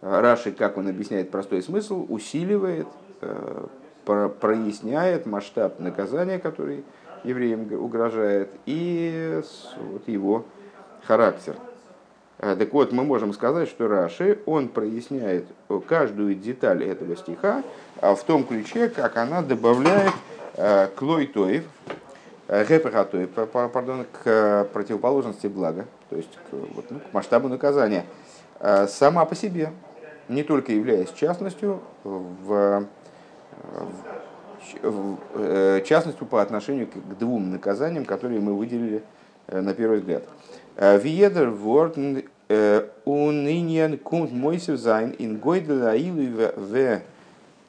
[0.00, 2.88] э, Раши, как он объясняет простой смысл, усиливает,
[4.06, 6.84] проясняет масштаб наказания, который
[7.24, 9.42] евреям угрожает, и
[9.78, 10.44] вот его
[11.06, 11.56] характер.
[12.38, 15.46] Так вот, мы можем сказать, что Раши, он проясняет
[15.88, 17.62] каждую деталь этого стиха
[18.00, 20.12] а в том ключе, как она добавляет
[20.56, 21.64] Э, Клой Тоев,
[22.48, 28.06] э, Гепехатоев, пардон, к противоположности блага, то есть к, вот, ну, к масштабу наказания,
[28.60, 29.72] э, сама по себе,
[30.28, 32.86] не только являясь частностью, в
[35.84, 39.02] частностью по отношению к двум наказаниям, которые мы выделили
[39.48, 40.24] на первый взгляд.
[40.76, 42.24] Виедер ворден
[43.04, 47.00] униньен кунт мойсев зайн ин гойдела илу в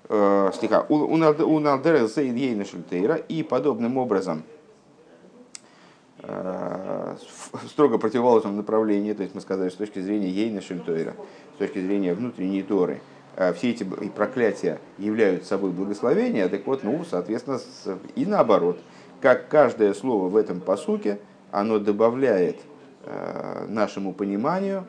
[0.10, 4.44] Э, стиха у Налдера Зейдейна Шультейра и подобным образом
[6.20, 7.16] э,
[7.68, 11.14] строго противоположном направлении, то есть мы сказали, с точки зрения Ейна Шильтойра,
[11.56, 13.17] с точки зрения внутренней Торы, э,
[13.56, 17.60] все эти проклятия являются собой благословения, так вот, ну, соответственно,
[18.16, 18.80] и наоборот,
[19.22, 21.20] как каждое слово в этом посуке,
[21.52, 22.58] оно добавляет
[23.68, 24.86] нашему пониманию,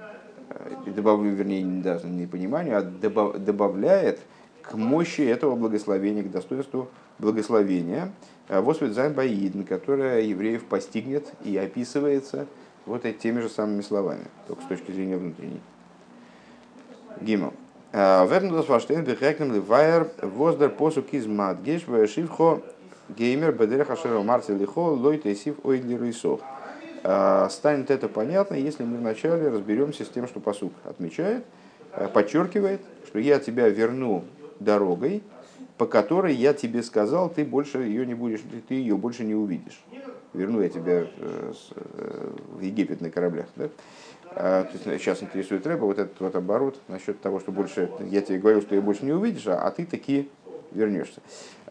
[0.86, 4.20] добавлю, вернее, даже не пониманию, а добавляет
[4.62, 8.12] к мощи этого благословения, к достоинству благословения.
[8.48, 12.46] Восвет Зайн Баидн, которая евреев постигнет и описывается
[12.86, 15.60] вот теми же самыми словами, только с точки зрения внутренней.
[17.20, 17.52] Гимл.
[17.90, 22.60] А, Вернудас Ваштейн Бехекнем Ливайер Воздер Посук из Мадгеш Вешивхо
[23.08, 26.40] Геймер Бедереха Шеро Марти Лихо Лой Тейсив Ойдли Руисов.
[27.02, 31.44] А, станет это понятно, если мы вначале разберемся с тем, что посук отмечает,
[32.12, 34.24] подчеркивает, что я тебя верну
[34.60, 35.22] дорогой,
[35.78, 39.80] по которой я тебе сказал, ты больше ее не будешь, ты ее больше не увидишь.
[40.34, 43.46] Верну я тебя э, э, в Египет на кораблях.
[43.56, 43.70] Да?
[44.40, 48.22] А, то есть, сейчас интересует Рэба вот этот вот оборот насчет того, что больше я
[48.22, 50.30] тебе говорил, что я больше не увидишь, а, а ты таки
[50.70, 51.20] вернешься.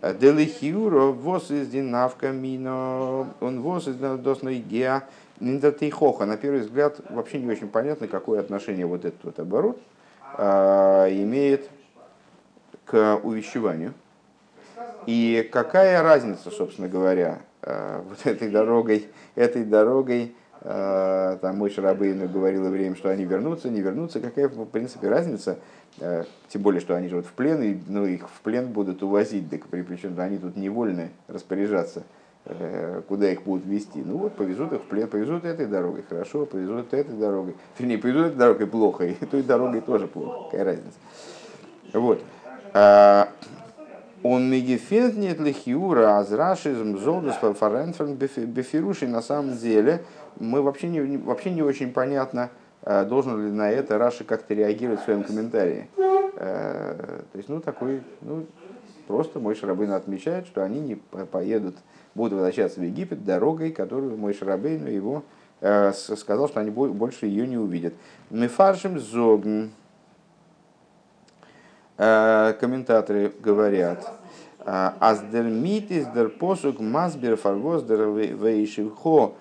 [0.02, 5.04] Делихиуро воз из динавка мино, он воз из досной геа,
[5.40, 6.26] ниндатейхоха.
[6.26, 9.80] На первый взгляд вообще не очень понятно, какое отношение вот этот вот оборот
[10.34, 11.70] а, имеет
[12.84, 13.94] к увещеванию.
[15.06, 20.30] И какая разница, собственно говоря, э, вот этой дорогой, этой дорогой, э,
[20.62, 25.58] там мой Шарабейн говорил евреям, что они вернутся, не вернутся, какая в принципе разница,
[26.00, 29.50] э, тем более, что они живут в плен, и ну, их в плен будут увозить,
[29.50, 32.04] так причем они тут невольны распоряжаться,
[33.08, 34.02] куда их будут вести.
[34.04, 37.56] Ну вот, повезут их в плен, повезут этой дорогой, хорошо, повезут этой дорогой.
[37.78, 40.98] Вернее, повезут этой дорогой плохо, и той дорогой тоже плохо, какая разница.
[41.94, 42.22] Вот.
[42.74, 43.30] А,
[44.24, 50.04] он мегефинт нет лихиура азрашизм золдус фаренферн бефируши на самом деле
[50.40, 52.50] мы вообще не, вообще не очень понятно,
[52.84, 55.90] а, должен ли на это Раши как-то реагировать в своем комментарии.
[55.98, 58.46] А, то есть, ну, такой, ну,
[59.08, 61.76] просто мой Шарабейн отмечает, что они не поедут,
[62.16, 65.24] будут возвращаться в Египет дорогой, которую мой Шарабейн его
[65.60, 67.94] сказал, что они больше ее не увидят.
[68.30, 69.72] Мефаршим зогн.
[71.98, 74.08] Комментаторы говорят,
[74.64, 79.34] Аздермит из дер посук масбер фарвоз дер вейшивхо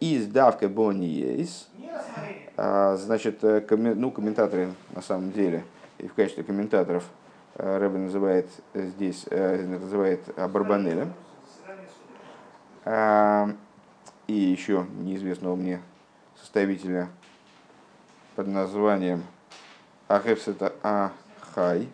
[0.00, 1.68] из давка бони есть.
[2.56, 5.64] Значит, ну, комментаторы на самом деле,
[5.98, 7.04] и в качестве комментаторов
[7.54, 11.12] Рэбе называет здесь, называет Барбанелем.
[14.26, 15.80] И еще неизвестного мне
[16.36, 17.08] составителя
[18.36, 19.24] под названием
[20.06, 21.88] Ахефсета Ахай.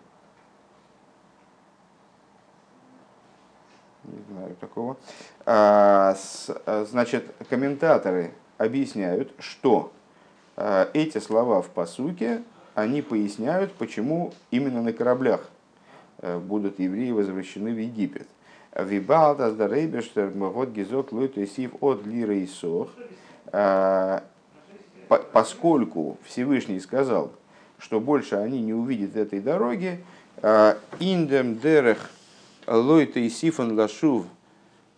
[4.05, 4.97] Не знаю такого.
[5.47, 6.17] А,
[6.89, 9.93] значит, комментаторы объясняют, что
[10.57, 12.43] а, эти слова в посуке,
[12.75, 15.49] они поясняют, почему именно на кораблях
[16.19, 18.29] а, будут евреи возвращены в Египет.
[18.75, 21.73] Вибалтас да рейбештер вот гизок сив
[22.05, 22.89] лира и сох.
[25.33, 27.31] Поскольку Всевышний сказал,
[27.79, 30.03] что больше они не увидят этой дороги,
[30.99, 32.11] индем дерех
[32.67, 34.27] лойта и сифон лашув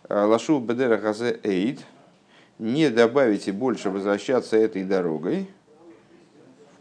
[0.09, 1.81] лашув бедерех азе эйд,
[2.59, 5.49] не добавите больше возвращаться этой дорогой,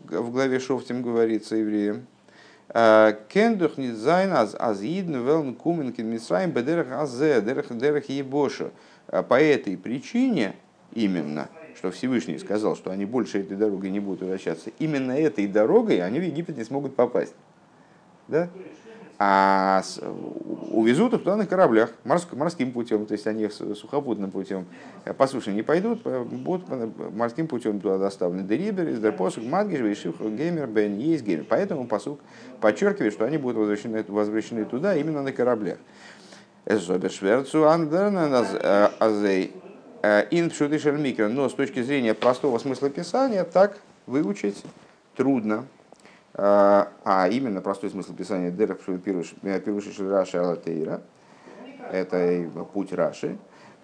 [0.04, 2.08] в главе Шофтим говорится евреям,
[3.30, 8.72] Кендух не аз аз идн велн кумен кен мисраим бедерах азе, дерах ебошу.
[9.08, 10.56] По этой причине
[10.92, 16.02] именно, что Всевышний сказал, что они больше этой дорогой не будут возвращаться, именно этой дорогой
[16.02, 17.36] они в Египет не смогут попасть.
[18.28, 18.50] Да?
[19.18, 19.82] А
[20.72, 24.66] увезут их туда на кораблях, морским путем, то есть они сухопутным путем
[25.18, 26.68] по суше не пойдут, будут
[27.14, 28.44] морским путем туда доставлены.
[28.44, 31.46] Дерибер, из Дерпосук, Мадгиш, Вейших, Геймер, Бен, есть Геймер.
[31.48, 32.20] Поэтому посук
[32.60, 35.78] подчеркивает, что они будут возвращены, возвращены туда именно на кораблях.
[36.66, 39.54] Эзобешверцу Андерна э, Азей
[40.02, 40.52] э, Ин
[41.02, 41.28] Микро.
[41.28, 44.64] Но с точки зрения простого смысла писания, так выучить
[45.16, 45.66] трудно.
[46.38, 51.02] А, а именно простой смысл писания Дерах Пируши Раши Алатейра,
[51.92, 53.38] это путь Раши.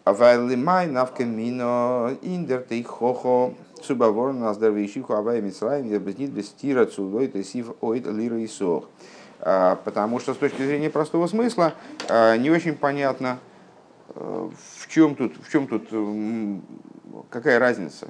[0.04, 8.08] Вайлимай навкамино индер хохо субавор нас дервишиху авай митсраим ебезнит без тира цулой тесив ойт
[8.08, 8.90] лира и сох.
[9.40, 11.76] А, потому что с точки зрения простого смысла
[12.10, 13.40] а, не очень понятно,
[14.14, 15.88] в чем тут, в чем тут,
[17.30, 18.10] какая разница,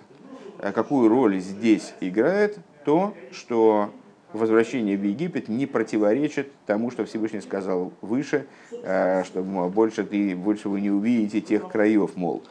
[0.74, 3.92] какую роль здесь играет то, что
[4.34, 10.70] возвращение в Египет не противоречит тому, что Всевышний сказал выше, э, что больше, ты, больше
[10.70, 12.44] вы не увидите тех краев, мол.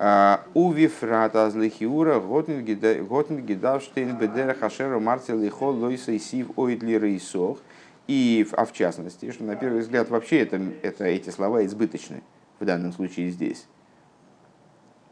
[0.00, 7.58] «А, у Вифрата Азлихиура Готн Гидавштейн Бедера Хашера Марцел Лихо Лойса и Сив Ойдли Рейсох.
[8.06, 12.22] И, а в частности, что на первый взгляд вообще это, это, эти слова избыточны
[12.60, 13.66] в данном случае здесь.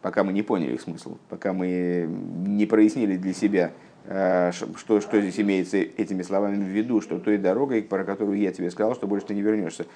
[0.03, 2.09] Пока мы не поняли их смысл, пока мы
[2.47, 3.73] не прояснили для себя,
[4.09, 8.71] что, что здесь имеется этими словами в виду, что той дорогой, про которую я тебе
[8.71, 9.87] сказал, что больше ты не вернешься.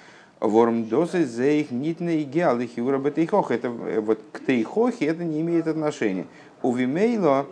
[0.41, 3.51] Вормдосы за их нитные геалы хиура тейхох.
[3.51, 6.27] Это э, вот к тейхохе это не имеет отношения.
[6.63, 7.47] У Вимейло,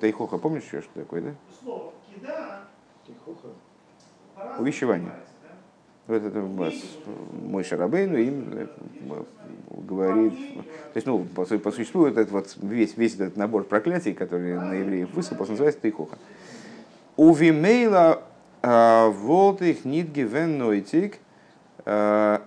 [0.00, 1.30] тейхоха, помнишь еще что такое, да?
[4.58, 5.12] Увещевание.
[6.06, 8.66] Вот это мой Шарабейну им э,
[9.70, 14.54] говорит, то есть, ну, по, по существу, этот вот весь, весь этот набор проклятий, который
[14.54, 16.16] на евреев высыпался, называется Тейхоха.
[17.16, 18.22] У Вимейла
[18.62, 20.62] а, волтых нит гивен
[21.84, 22.42] а,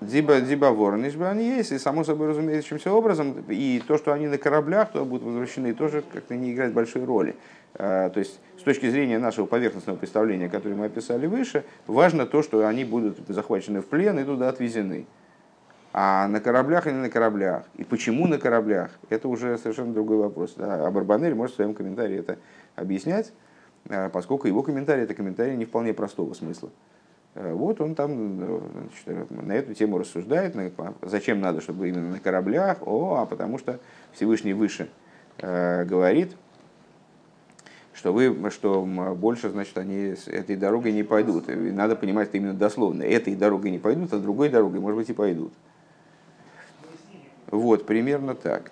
[0.00, 4.28] Диба, диба ворниш бы они есть, и само собой разумеющимся образом, и то, что они
[4.28, 7.34] на кораблях, то будут возвращены, тоже как-то не играет большой роли.
[7.74, 12.42] А, то есть, с точки зрения нашего поверхностного представления, которое мы описали выше, важно то,
[12.42, 15.06] что они будут захвачены в плен и туда отвезены.
[15.92, 17.64] А на кораблях или на кораблях?
[17.76, 18.90] И почему на кораблях?
[19.08, 20.54] Это уже совершенно другой вопрос.
[20.58, 22.38] А Барбанель может в своем комментарии это
[22.76, 23.32] объяснять,
[23.88, 26.70] а, поскольку его комментарий это комментарий не вполне простого смысла.
[27.34, 28.36] А, вот он там
[29.06, 30.54] значит, на эту тему рассуждает,
[31.02, 33.78] зачем надо, чтобы именно на кораблях, о, а потому что
[34.12, 34.90] Всевышний выше
[35.38, 36.36] э, говорит,
[37.98, 38.84] что, вы, что
[39.16, 41.48] больше, значит, они с этой дорогой не пойдут.
[41.48, 43.02] И надо понимать это именно дословно.
[43.02, 45.52] Этой дорогой не пойдут, а другой дорогой, может быть, и пойдут.
[47.50, 48.70] Вот, примерно так.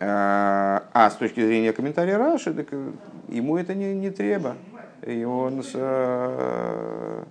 [0.00, 2.90] А, а с точки зрения комментария Раши, так э,
[3.28, 4.56] ему это не, не треба.
[5.06, 7.24] И он с, э,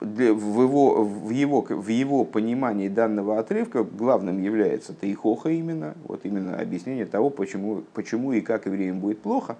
[0.00, 6.20] для, в, его, в, его, в его понимании данного отрывка главным является Тайхоха именно, вот
[6.24, 9.56] именно объяснение того, почему, почему и как евреям будет плохо,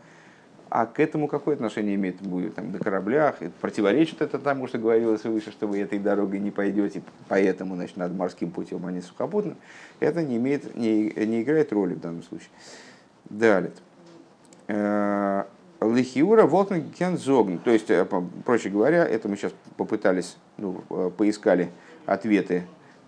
[0.70, 3.38] А к этому какое отношение имеет будет там, на кораблях?
[3.60, 8.14] Противоречит это тому, что говорилось выше, что вы этой дорогой не пойдете, поэтому значит, надо
[8.14, 9.56] морским путем, а не сухопутным.
[9.98, 12.50] Это не, имеет, не, не играет роли в данном случае.
[13.28, 13.72] Далее.
[15.80, 17.58] Э, Лихиура Волкн Кензогн.
[17.58, 18.06] То есть, э,
[18.44, 21.70] проще говоря, это мы сейчас попытались, ну, э, поискали
[22.06, 22.64] ответы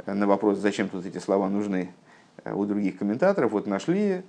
[0.06, 1.92] на вопрос, зачем тут эти слова нужны
[2.44, 3.52] у других комментаторов.
[3.52, 4.22] Вот нашли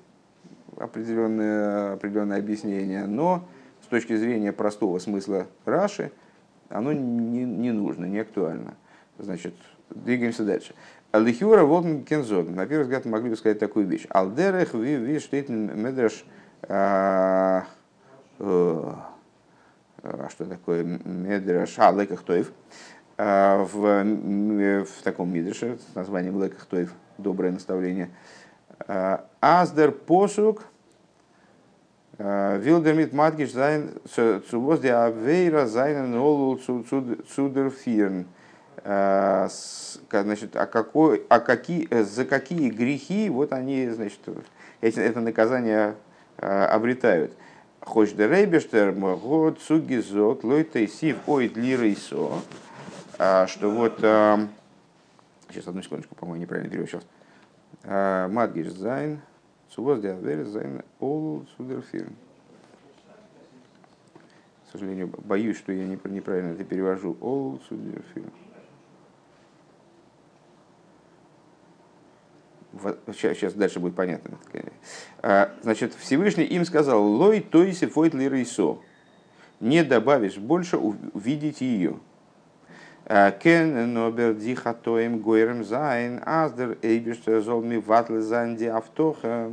[0.77, 3.47] определенное, определенное объяснение, но
[3.81, 6.11] с точки зрения простого смысла Раши
[6.69, 8.75] оно не, не нужно, не актуально.
[9.17, 9.55] Значит,
[9.89, 10.75] двигаемся дальше.
[11.11, 12.55] Алихюра Волкн Кензогн.
[12.55, 14.05] На первый взгляд могли бы сказать такую вещь.
[14.09, 16.25] Алдерех ви ви штейтен медраш
[18.43, 18.93] э,
[20.03, 22.51] а что такое Медраш, а, Лекахтоев,
[23.17, 28.09] а, в, в таком Мидрше с названием Лекахтоев, доброе наставление.
[29.39, 30.63] Аздер посук
[32.17, 33.91] Вилдермит Маткиш Зайн
[34.49, 38.25] Цувоз де Авейра Зайнен Олул Цудерфирн.
[38.83, 44.19] Значит, а, какой, а какие, за какие грехи вот они, значит,
[44.81, 45.95] это наказание
[46.37, 47.31] обретают.
[47.85, 52.41] Хоч де рейбештер год сугизот лойтай сив ойт лирейсо.
[53.17, 53.97] Что вот...
[55.49, 57.03] Сейчас, одну секундочку, по-моему, неправильно перевел сейчас.
[58.31, 59.19] מדגיש זיין.
[59.69, 62.15] צו וואָס די עבירה זיינען עלול צו דערפירן.
[64.67, 67.17] К сожалению, боюсь, что я неправильно это перевожу.
[67.21, 68.31] עלול צו דערפירן.
[73.13, 74.37] Сейчас дальше будет понятно.
[75.21, 78.77] А, значит, Всевышний им сказал, לא תוסיפו עוד לראותה.
[79.59, 81.95] Не добавишь больше увидеть ее.
[83.05, 89.51] А, קענען אָבער די חטאים גורם זיין, אז דער אויבערשטער זאָל מבטל זיין די הבטחה.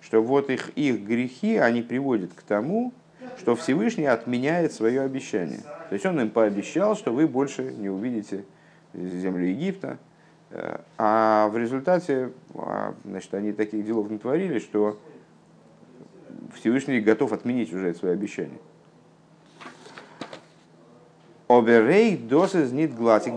[0.00, 2.92] Что вот их, их грехи, они приводят к тому,
[3.38, 5.60] что Всевышний отменяет свое обещание.
[5.88, 8.44] То есть он им пообещал, что вы больше не увидите
[8.94, 9.98] землю Египта,
[10.98, 14.98] а в результате а, значит, они таких делов натворили, что
[16.54, 18.58] Всевышний готов отменить уже свои обещания.
[21.48, 23.34] Оберей досыз нит гласик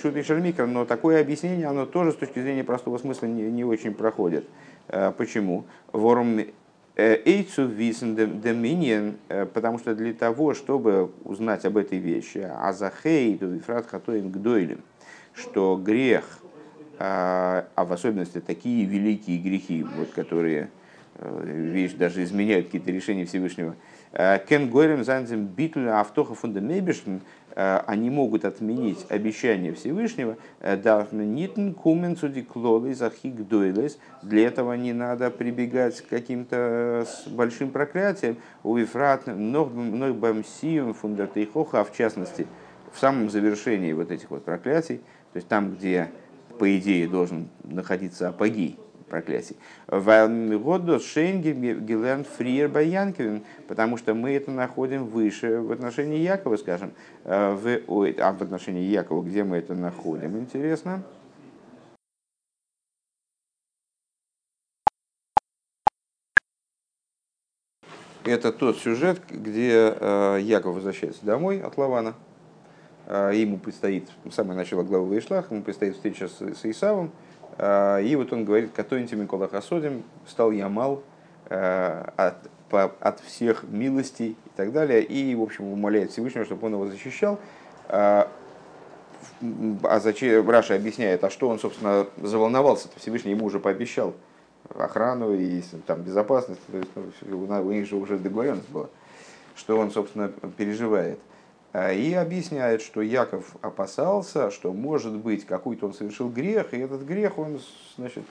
[0.00, 3.92] шут и но такое объяснение, оно тоже с точки зрения простого смысла не, не очень
[3.94, 4.46] проходит.
[4.88, 5.64] Э, почему?
[5.92, 6.46] Ворум э,
[6.96, 13.46] эйцу висен доминиен, э, потому что для того, чтобы узнать об этой вещи, азахей, то
[13.46, 14.80] вифрат хатоим гдойлем,
[15.34, 16.38] что грех–
[16.98, 20.70] а, а в особенности такие великие грехи, вот, которые
[21.16, 23.76] э, вещь, даже изменяют какие-то решения Всевышнего.
[24.12, 27.18] Э, Кен Горем Занзем Битль Автоха Фундамебишн,
[27.54, 35.30] э, они могут отменить обещание Всевышнего, Нитн Кумен Судиклолис Архик Дойлес, для этого не надо
[35.30, 42.46] прибегать к каким-то большим проклятиям, Уифрат Ногбамсием Фундатейхоха, а в частности,
[42.92, 46.08] в самом завершении вот этих вот проклятий, то есть там, где
[46.58, 48.78] по идее, должен находиться апогей
[49.08, 49.56] проклятий.
[49.88, 56.92] Годос Шенги Гилерн Фриер Баянкивин, потому что мы это находим выше в отношении Якова, скажем,
[57.24, 61.02] э, в, ой, а в отношении Якова, где мы это находим, интересно.
[68.24, 72.14] Это тот сюжет, где э, Яков возвращается домой от Лавана–
[73.08, 77.12] ему предстоит, самое начало главы Вейшлах, ему предстоит встреча с, с Исавом,
[77.58, 81.02] а, и вот он говорит, «Катонити Микола Хасодим, стал я мал
[81.48, 82.34] а, от,
[82.68, 86.86] по, от всех милостей и так далее, и, в общем, умоляет Всевышнего, чтобы он его
[86.86, 87.38] защищал.
[87.88, 88.28] А
[90.00, 92.98] зачем Раша объясняет, а что он, собственно, заволновался, -то?
[92.98, 94.14] Всевышний ему уже пообещал
[94.74, 96.90] охрану и там, безопасность, то есть,
[97.22, 98.88] ну, у них же уже договоренность была,
[99.54, 101.18] что он, собственно, переживает.
[101.72, 107.02] А, и объясняет, что Яков опасался, что может быть какой-то он совершил грех, и этот
[107.02, 107.60] грех он
[107.96, 108.24] значит,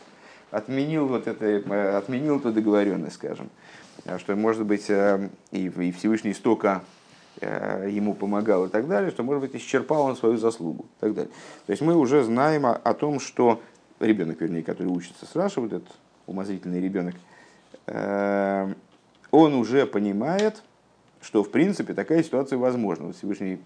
[0.51, 3.49] отменил, вот это, э, отменил эту договоренность, скажем.
[4.05, 6.83] А что, может быть, э, и, и Всевышний столько
[7.41, 11.13] э, ему помогал и так далее, что, может быть, исчерпал он свою заслугу и так
[11.13, 11.31] далее.
[11.65, 13.61] То есть мы уже знаем о, о том, что
[13.99, 15.89] ребенок, вернее, который учится с Раши, вот этот
[16.25, 17.15] умозрительный ребенок,
[19.31, 20.63] он уже понимает,
[21.25, 23.11] что в принципе такая ситуация возможна.
[23.11, 23.59] Всевышний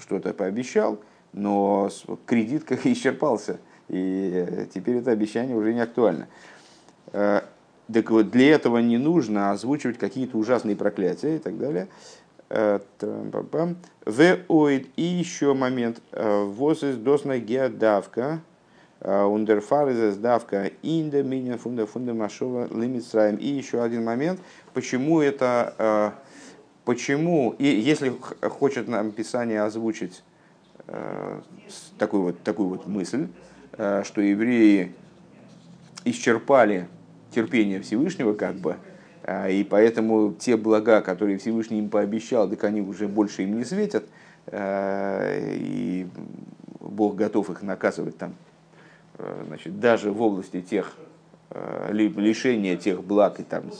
[0.00, 0.98] что-то пообещал,
[1.32, 1.88] но
[2.26, 6.26] кредит как исчерпался, и теперь это обещание уже не актуально.
[7.12, 7.42] Э,
[7.92, 11.86] так вот, для этого не нужно озвучивать какие-то ужасные проклятия и так далее.
[12.50, 12.80] Э,
[14.04, 14.48] в
[14.96, 16.02] и еще момент.
[16.10, 18.40] Э, Воз из досна геодавка.
[19.00, 23.36] Ундерфаризес давка инда минин фунда фунда машова лимитсраем.
[23.36, 24.40] И еще один момент.
[24.72, 26.14] Почему это
[26.84, 28.12] почему, и если
[28.42, 30.22] хочет нам Писание озвучить
[30.86, 31.40] э,
[31.98, 33.28] такую, вот, такую вот мысль,
[33.72, 34.94] э, что евреи
[36.04, 36.86] исчерпали
[37.30, 38.76] терпение Всевышнего, как бы,
[39.22, 43.64] э, и поэтому те блага, которые Всевышний им пообещал, так они уже больше им не
[43.64, 44.04] светят,
[44.52, 46.06] и
[46.80, 48.34] Бог готов их наказывать там,
[49.46, 50.92] значит, даже в области тех
[51.88, 53.70] лишения тех благ и там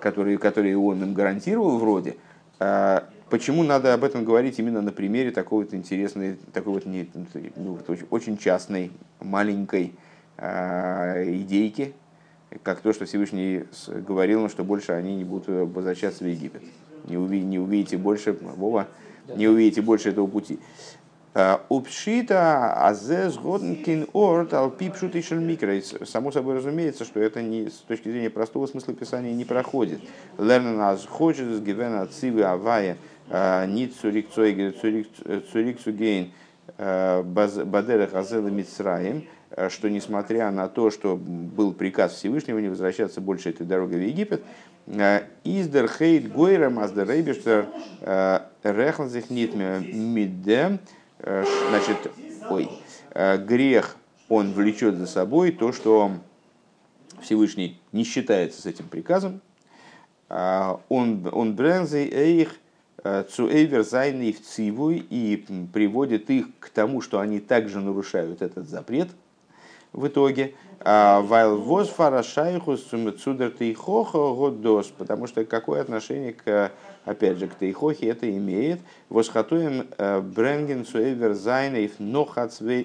[0.00, 2.16] которые, которые он им гарантировал вроде,
[2.60, 7.08] а почему надо об этом говорить именно на примере такой вот интересной, такой вот не,
[7.56, 7.78] ну,
[8.10, 9.94] очень частной, маленькой
[10.36, 11.94] а, идейки,
[12.62, 16.62] как то, что Всевышний говорил, что больше они не будут возвращаться в Египет.
[17.04, 18.88] Не, уви, не увидите больше, Вова,
[19.36, 20.58] не увидите больше этого пути.
[21.68, 25.80] Упшита азез годнкин орт алпипшут и микро.
[26.04, 30.00] Само собой разумеется, что это не, с точки зрения простого смысла писания не проходит.
[30.36, 32.96] Лернен аз хочет гивена цивы авая
[33.66, 36.32] нит цурик цурик цугейн
[36.76, 39.24] бадерах азела мицраем,
[39.68, 44.42] что несмотря на то, что был приказ Всевышнего не возвращаться больше этой дорогой в Египет,
[45.44, 47.66] издер хейт гойрам аздер рейбештер
[48.64, 52.10] рехнзих нит мидем, Э, значит,
[52.48, 52.68] ой,
[53.10, 53.96] э, грех,
[54.28, 56.12] он влечет за собой то, что
[57.20, 59.40] Всевышний не считается с этим приказом.
[60.28, 62.54] А, он, он брензей эйх
[63.02, 68.68] э, цуэйвер зайный в цивуй и приводит их к тому, что они также нарушают этот
[68.68, 69.08] запрет
[69.92, 70.54] в итоге.
[70.80, 72.84] А, Вайл воз фарашайхус
[73.22, 76.70] цудер тейхоха годос, потому что какое отношение к
[77.08, 78.80] опять же, к Тейхохе это имеет.
[79.08, 81.92] Восхатуем э, бренген суэвер зайнейф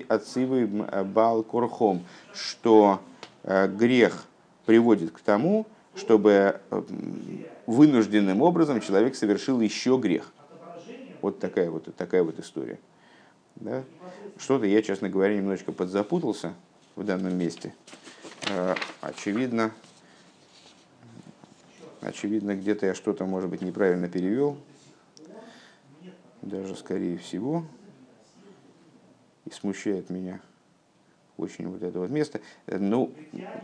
[0.07, 2.03] отцивый э, бал курхом,
[2.33, 3.01] что
[3.43, 4.25] э, грех
[4.65, 6.61] приводит к тому, чтобы
[7.67, 10.31] вынужденным образом человек совершил еще грех.
[11.21, 12.79] Вот такая вот, такая вот история.
[13.55, 13.83] Да?
[14.37, 16.53] Что-то я, честно говоря, немножечко подзапутался
[16.95, 17.73] в данном месте.
[19.01, 19.71] Очевидно,
[22.05, 24.57] Очевидно, где-то я что-то, может быть, неправильно перевел.
[26.41, 27.65] Даже скорее всего.
[29.45, 30.41] И смущает меня
[31.37, 32.41] очень вот это вот место.
[32.67, 33.11] Ну,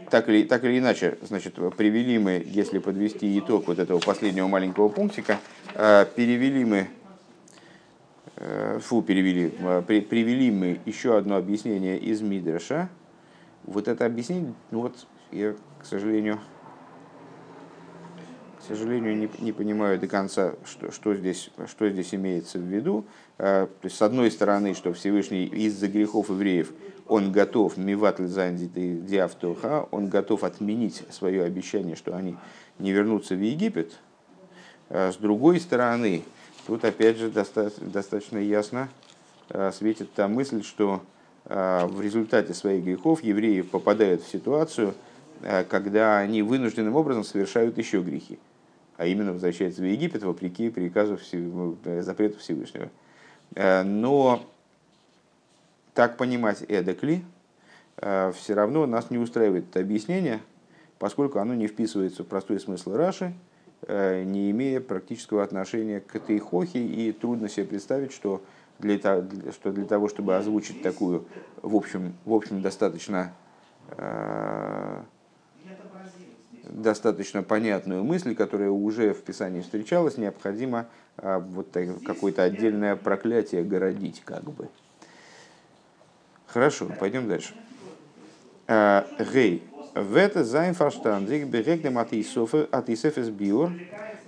[0.10, 4.90] так или, так или иначе, значит, привели мы, если подвести итог вот этого последнего маленького
[4.90, 5.40] пунктика,
[5.76, 6.88] э, перевели мы,
[8.38, 12.90] э, фу, перевели, э, привели мы еще одно объяснение из Мидраша.
[13.66, 16.40] Вот это объяснение, ну вот, я, к сожалению,
[18.76, 23.06] сожалению, не, не понимаю до конца, что, что, здесь, что здесь имеется в виду.
[23.38, 26.72] А, то есть, с одной стороны, что Всевышний из-за грехов евреев,
[27.08, 32.38] он готов, миватль диавтоха, он готов отменить свое обещание, что они
[32.78, 33.94] не вернутся в Египет.
[34.90, 36.24] А с другой стороны,
[36.68, 38.90] тут опять же достаточно, ясно
[39.50, 41.02] а, светит та мысль, что
[41.46, 44.94] в результате своих грехов евреи попадают в ситуацию,
[45.68, 48.38] когда они вынужденным образом совершают еще грехи
[49.00, 52.90] а именно возвращается в Египет вопреки приказу э, запрету Всевышнего.
[53.56, 54.46] Э, но
[55.94, 57.24] так понимать эдекли
[57.96, 60.42] э, все равно нас не устраивает это объяснение,
[61.00, 63.34] поскольку оно не вписывается в простой смысл Раши,
[63.88, 68.44] не имея практического отношения к этой хохе, и трудно себе представить, что
[68.78, 71.26] для, что для того, чтобы озвучить такую,
[71.62, 73.34] в общем, в общем достаточно
[76.70, 84.22] достаточно понятную мысль, которая уже в Писании встречалась, необходимо а, вот какое-то отдельное проклятие городить,
[84.24, 84.70] как бы.
[86.48, 87.54] Хорошо, пойдем дальше.
[88.68, 89.64] А, гей.
[89.96, 93.72] В это зайн фарштандик берегнем от Исефес биор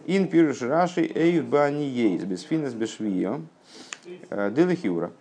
[0.06, 3.42] ин пируш раши эйв бани ейс бесфинес бешвио
[4.30, 5.12] а, делахиура.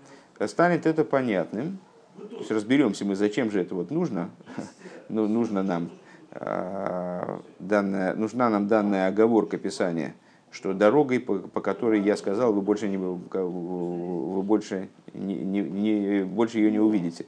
[0.47, 1.79] Станет это понятным,
[2.17, 4.31] то есть разберемся мы, зачем же это вот нужно,
[5.11, 5.91] ну, нужно нам
[6.33, 10.15] данная, нужна нам данная оговорка Писания,
[10.53, 16.25] что дорогой, по, по которой я сказал, вы больше, не, вы больше, не, не, не,
[16.25, 17.27] больше ее не увидите.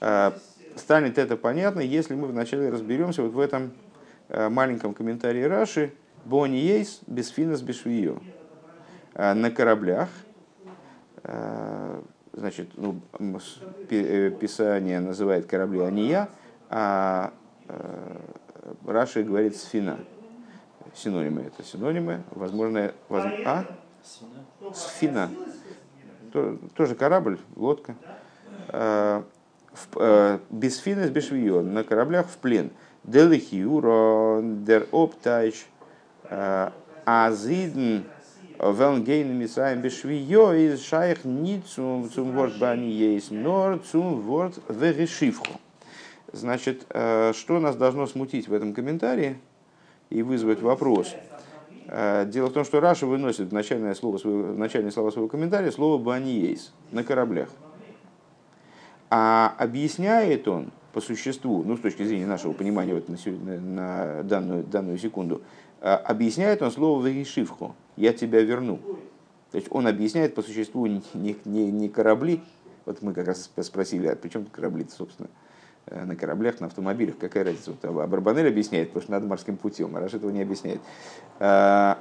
[0.00, 0.32] Э,
[0.76, 3.72] станет это понятно, если мы вначале разберемся вот в этом
[4.28, 5.92] э, маленьком комментарии Раши
[6.24, 7.82] «Бони ейс без финас без
[9.14, 10.08] На кораблях,
[12.32, 13.00] значит, ну,
[13.88, 16.28] Писание называет корабли Ания,
[16.68, 17.37] а Э,
[18.86, 19.98] Раши говорит сфина.
[20.94, 22.22] Синонимы это синонимы.
[22.30, 23.24] Возможно, воз...
[23.44, 23.64] а?
[24.74, 25.30] Сфина.
[26.74, 27.94] Тоже корабль, лодка.
[28.68, 29.22] Э,
[29.96, 31.62] э, без фина, без швиё.
[31.62, 32.70] На кораблях в плен.
[33.04, 35.66] Делихиуро, дер оптайч,
[37.04, 38.04] Азиден
[38.58, 45.60] Велнгейн Мисраем Бешвио из Шайх zum Wort Бани есть, но zum Wort Верешивху.
[46.32, 49.38] Значит, э, что нас должно смутить в этом комментарии
[50.10, 51.14] и вызвать вопрос?
[51.86, 55.28] Э, дело в том, что Раша выносит в начальное, слово своего, в начальное слова своего
[55.28, 57.48] комментария слово «баниейс» на кораблях.
[59.10, 63.16] А объясняет он по существу, ну, с точки зрения нашего понимания вот на,
[63.60, 65.40] на данную, данную секунду,
[65.80, 68.80] э, объясняет он слово «вегишивху»– «я тебя верну».
[69.50, 72.42] То есть он объясняет по существу не, не, не корабли,
[72.84, 75.30] вот мы как раз спросили, а при чем корабли собственно,
[75.90, 77.72] на кораблях, на автомобилях, какая разница?
[77.72, 80.80] Вот Абарбанель объясняет, потому что надо морским путем, а Раш этого не объясняет.
[81.38, 81.94] Э,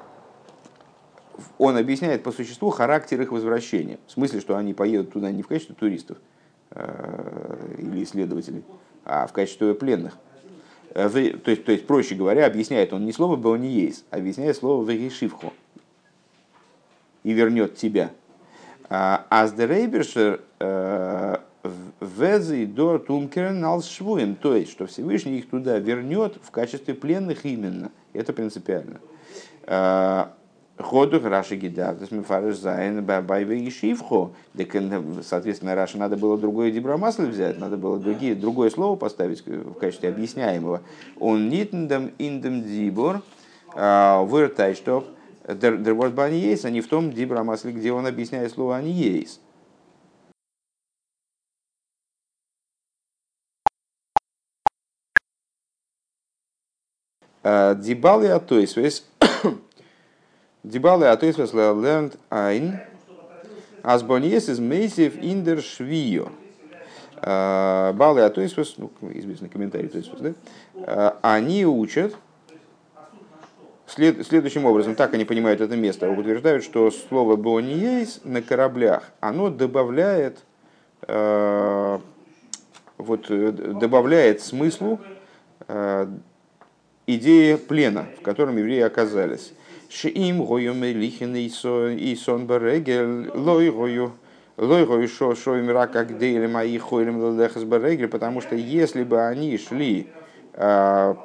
[1.58, 4.00] он объясняет по существу характер их возвращения.
[4.08, 6.18] В смысле, что они поедут туда не в качестве туристов
[6.72, 8.64] э, или исследователей,
[9.06, 10.18] а в качестве пленных.
[10.94, 15.54] То есть, то есть, проще говоря, объясняет он не слово «баониейс», а объясняет слово «вегешивхо»
[17.24, 18.12] и вернет тебя.
[18.90, 20.42] А Рейбершер
[22.00, 27.92] Везы до Тумкерен Алшвуем, то есть, что Всевышний их туда вернет в качестве пленных именно.
[28.14, 29.00] Это принципиально.
[29.66, 30.34] А,
[30.78, 34.32] Ходу Раши Гидартас Мифарыш Зайн Байве и Шивхо.
[35.24, 40.10] Соответственно, Раши надо было другое дибромасло взять, надо было другие, другое слово поставить в качестве
[40.10, 40.82] объясняемого.
[41.20, 43.24] Он нитндам индем дибор
[43.74, 45.06] а, выртайштоп
[45.48, 49.40] дер ворд баниейс, а не в том дибромасле, где он объясняет слово аниейс.
[57.76, 59.06] Дибалы атойсвес.
[60.64, 62.80] Дибалы атойсвес lernt ein.
[63.84, 66.30] Асбоньес из мейсев индер швио.
[67.22, 70.20] Балы атойсвес, ну, известный комментарий тойсвес,
[70.76, 71.18] да?
[71.22, 72.16] Они учат
[73.88, 79.50] след, следующим образом, так они понимают это место, утверждают, что слово «бониейс» на кораблях, оно
[79.50, 80.40] добавляет,
[81.08, 82.00] э,
[82.98, 83.28] вот,
[83.80, 85.00] добавляет смыслу
[85.68, 86.08] э,
[87.08, 89.54] идея плена, в котором евреи оказались.
[89.90, 94.12] Шиим гоем лихин и сон барегель лой гою
[94.58, 99.04] лой гою шо шо им рака где или мои хойлем лехас барегель, потому что если
[99.04, 100.08] бы они шли
[100.54, 101.16] э,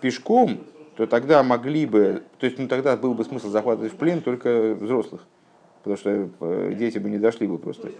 [0.00, 0.60] пешком,
[0.96, 4.74] то тогда могли бы, то есть ну, тогда был бы смысл захватывать в плен только
[4.74, 5.22] взрослых,
[5.84, 7.90] потому что э, дети бы не дошли бы просто.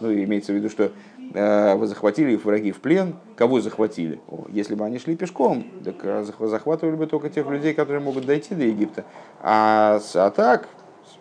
[0.00, 0.92] Ну, имеется в виду, что
[1.34, 3.16] э, вы захватили враги в плен.
[3.36, 4.20] Кого захватили?
[4.48, 8.54] Если бы они шли пешком, так э, захватывали бы только тех людей, которые могут дойти
[8.54, 9.04] до Египта.
[9.40, 10.68] А, а так,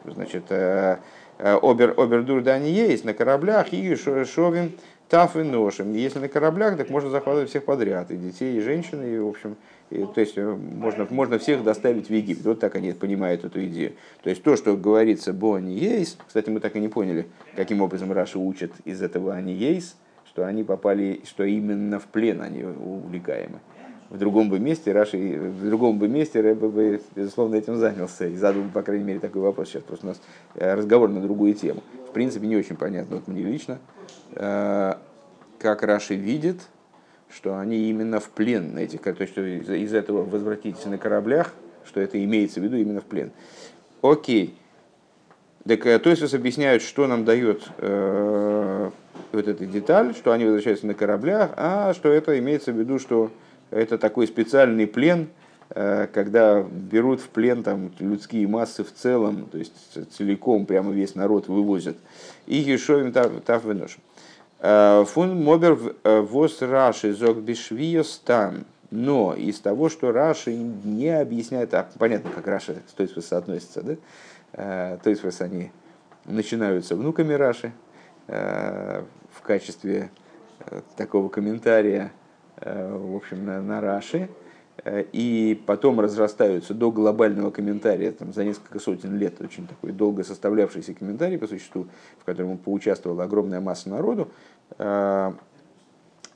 [0.05, 0.97] значит, э,
[1.39, 4.73] обер, обердур да они есть на кораблях и шовим
[5.09, 5.93] таф и ношим.
[5.93, 9.55] Если на кораблях, так можно захватывать всех подряд, и детей, и женщин, и, в общем,
[9.89, 12.45] и, то есть э, можно, можно всех доставить в Египет.
[12.45, 13.93] Вот так они понимают эту идею.
[14.23, 18.11] То есть то, что говорится Бони Ейс, кстати, мы так и не поняли, каким образом
[18.11, 23.59] Раша учат из этого они Ейс, что они попали, что именно в плен они увлекаемы.
[24.09, 28.35] В другом бы месте Раши, в другом бы месте Рэбе бы, безусловно, этим занялся и
[28.35, 29.69] задал, по крайней мере, такой вопрос.
[29.69, 30.21] Сейчас просто у нас
[30.55, 31.81] э, разговор на другую тему.
[32.09, 33.79] В принципе, не очень понятно, вот мне лично,
[34.33, 34.93] э,
[35.57, 36.61] как Раши видит
[37.29, 41.53] что они именно в плен этих, то есть что из, из этого возвратитесь на кораблях,
[41.85, 43.31] что это имеется в виду именно в плен.
[44.01, 44.55] Окей.
[45.67, 48.89] Так, э, то есть объясняют, что нам дает э,
[49.31, 53.31] вот эта деталь, что они возвращаются на кораблях, а что это имеется в виду, что
[53.71, 55.27] это такой специальный плен,
[55.71, 59.73] э, когда берут в плен там, людские массы в целом, то есть
[60.15, 61.97] целиком прямо весь народ вывозят.
[62.45, 64.01] И еще им тав, тав выношим.
[64.59, 68.65] Э, фун мобер э, вос раши зог бишвиос там.
[68.91, 73.95] Но из того, что Раши не объясняет, а понятно, как Раши с той соотносится, да?
[74.53, 75.71] Э, то есть они
[76.25, 77.71] начинаются внуками Раши
[78.27, 80.09] в качестве
[80.97, 82.11] такого комментария,
[82.59, 84.29] в общем, на, на Раши,
[84.85, 90.93] и потом разрастаются до глобального комментария там, за несколько сотен лет, очень такой долго составлявшийся
[90.93, 91.87] комментарий по существу,
[92.19, 94.29] в котором поучаствовала огромная масса народу,
[94.77, 95.31] Э,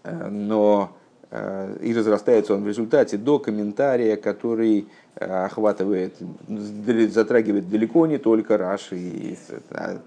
[0.04, 0.95] э, но
[1.32, 6.16] э, и разрастается он в результате до комментария, который охватывает,
[6.47, 9.38] затрагивает далеко не только Раши, и,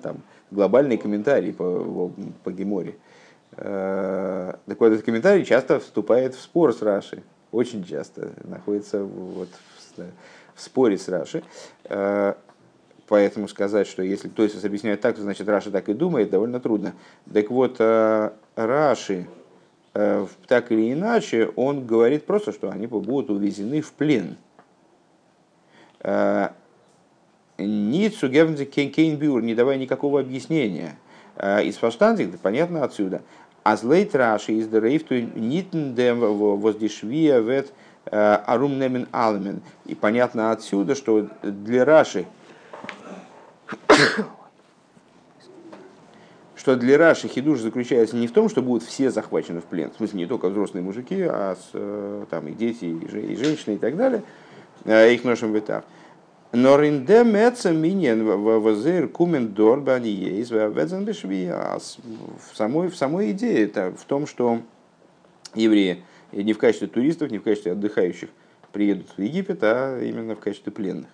[0.01, 2.11] там, глобальный комментарий по,
[2.43, 2.95] по Геморе.
[3.55, 7.23] Так вот, этот комментарий часто вступает в спор с Раши,
[7.53, 9.49] очень часто находится вот
[9.97, 10.03] в,
[10.55, 11.45] в споре с Раши.
[13.13, 16.61] Поэтому сказать, что если кто то объясняет так, то значит Раши так и думает, довольно
[16.61, 16.95] трудно.
[17.31, 19.27] Так вот, э, Раши,
[19.93, 24.39] э, так или иначе, он говорит просто, что они будут увезены в плен.
[26.01, 26.53] Э,
[27.59, 30.97] Ницу гевнзи кейнбюр, не давая никакого объяснения.
[31.37, 33.21] Из фаштандик, понятно отсюда.
[33.65, 37.73] А злейт раши из дерейфту нитн дем воздишвия вет
[38.11, 39.63] арум немен алмен.
[39.87, 42.27] И понятно отсюда, что для Раши
[46.57, 49.97] что для Раши хидуш заключается не в том, что будут все захвачены в плен, в
[49.97, 54.23] смысле не только взрослые мужики, а с, там, и дети, и женщины и так далее,
[54.85, 55.83] их ношим витав.
[56.53, 60.55] Но ринде меца минен возыр кумен дорба они есть в
[62.55, 64.61] самой, в самой идее это в том, что
[65.55, 68.29] евреи не в качестве туристов, не в качестве отдыхающих
[68.71, 71.09] приедут в Египет, а именно в качестве пленных.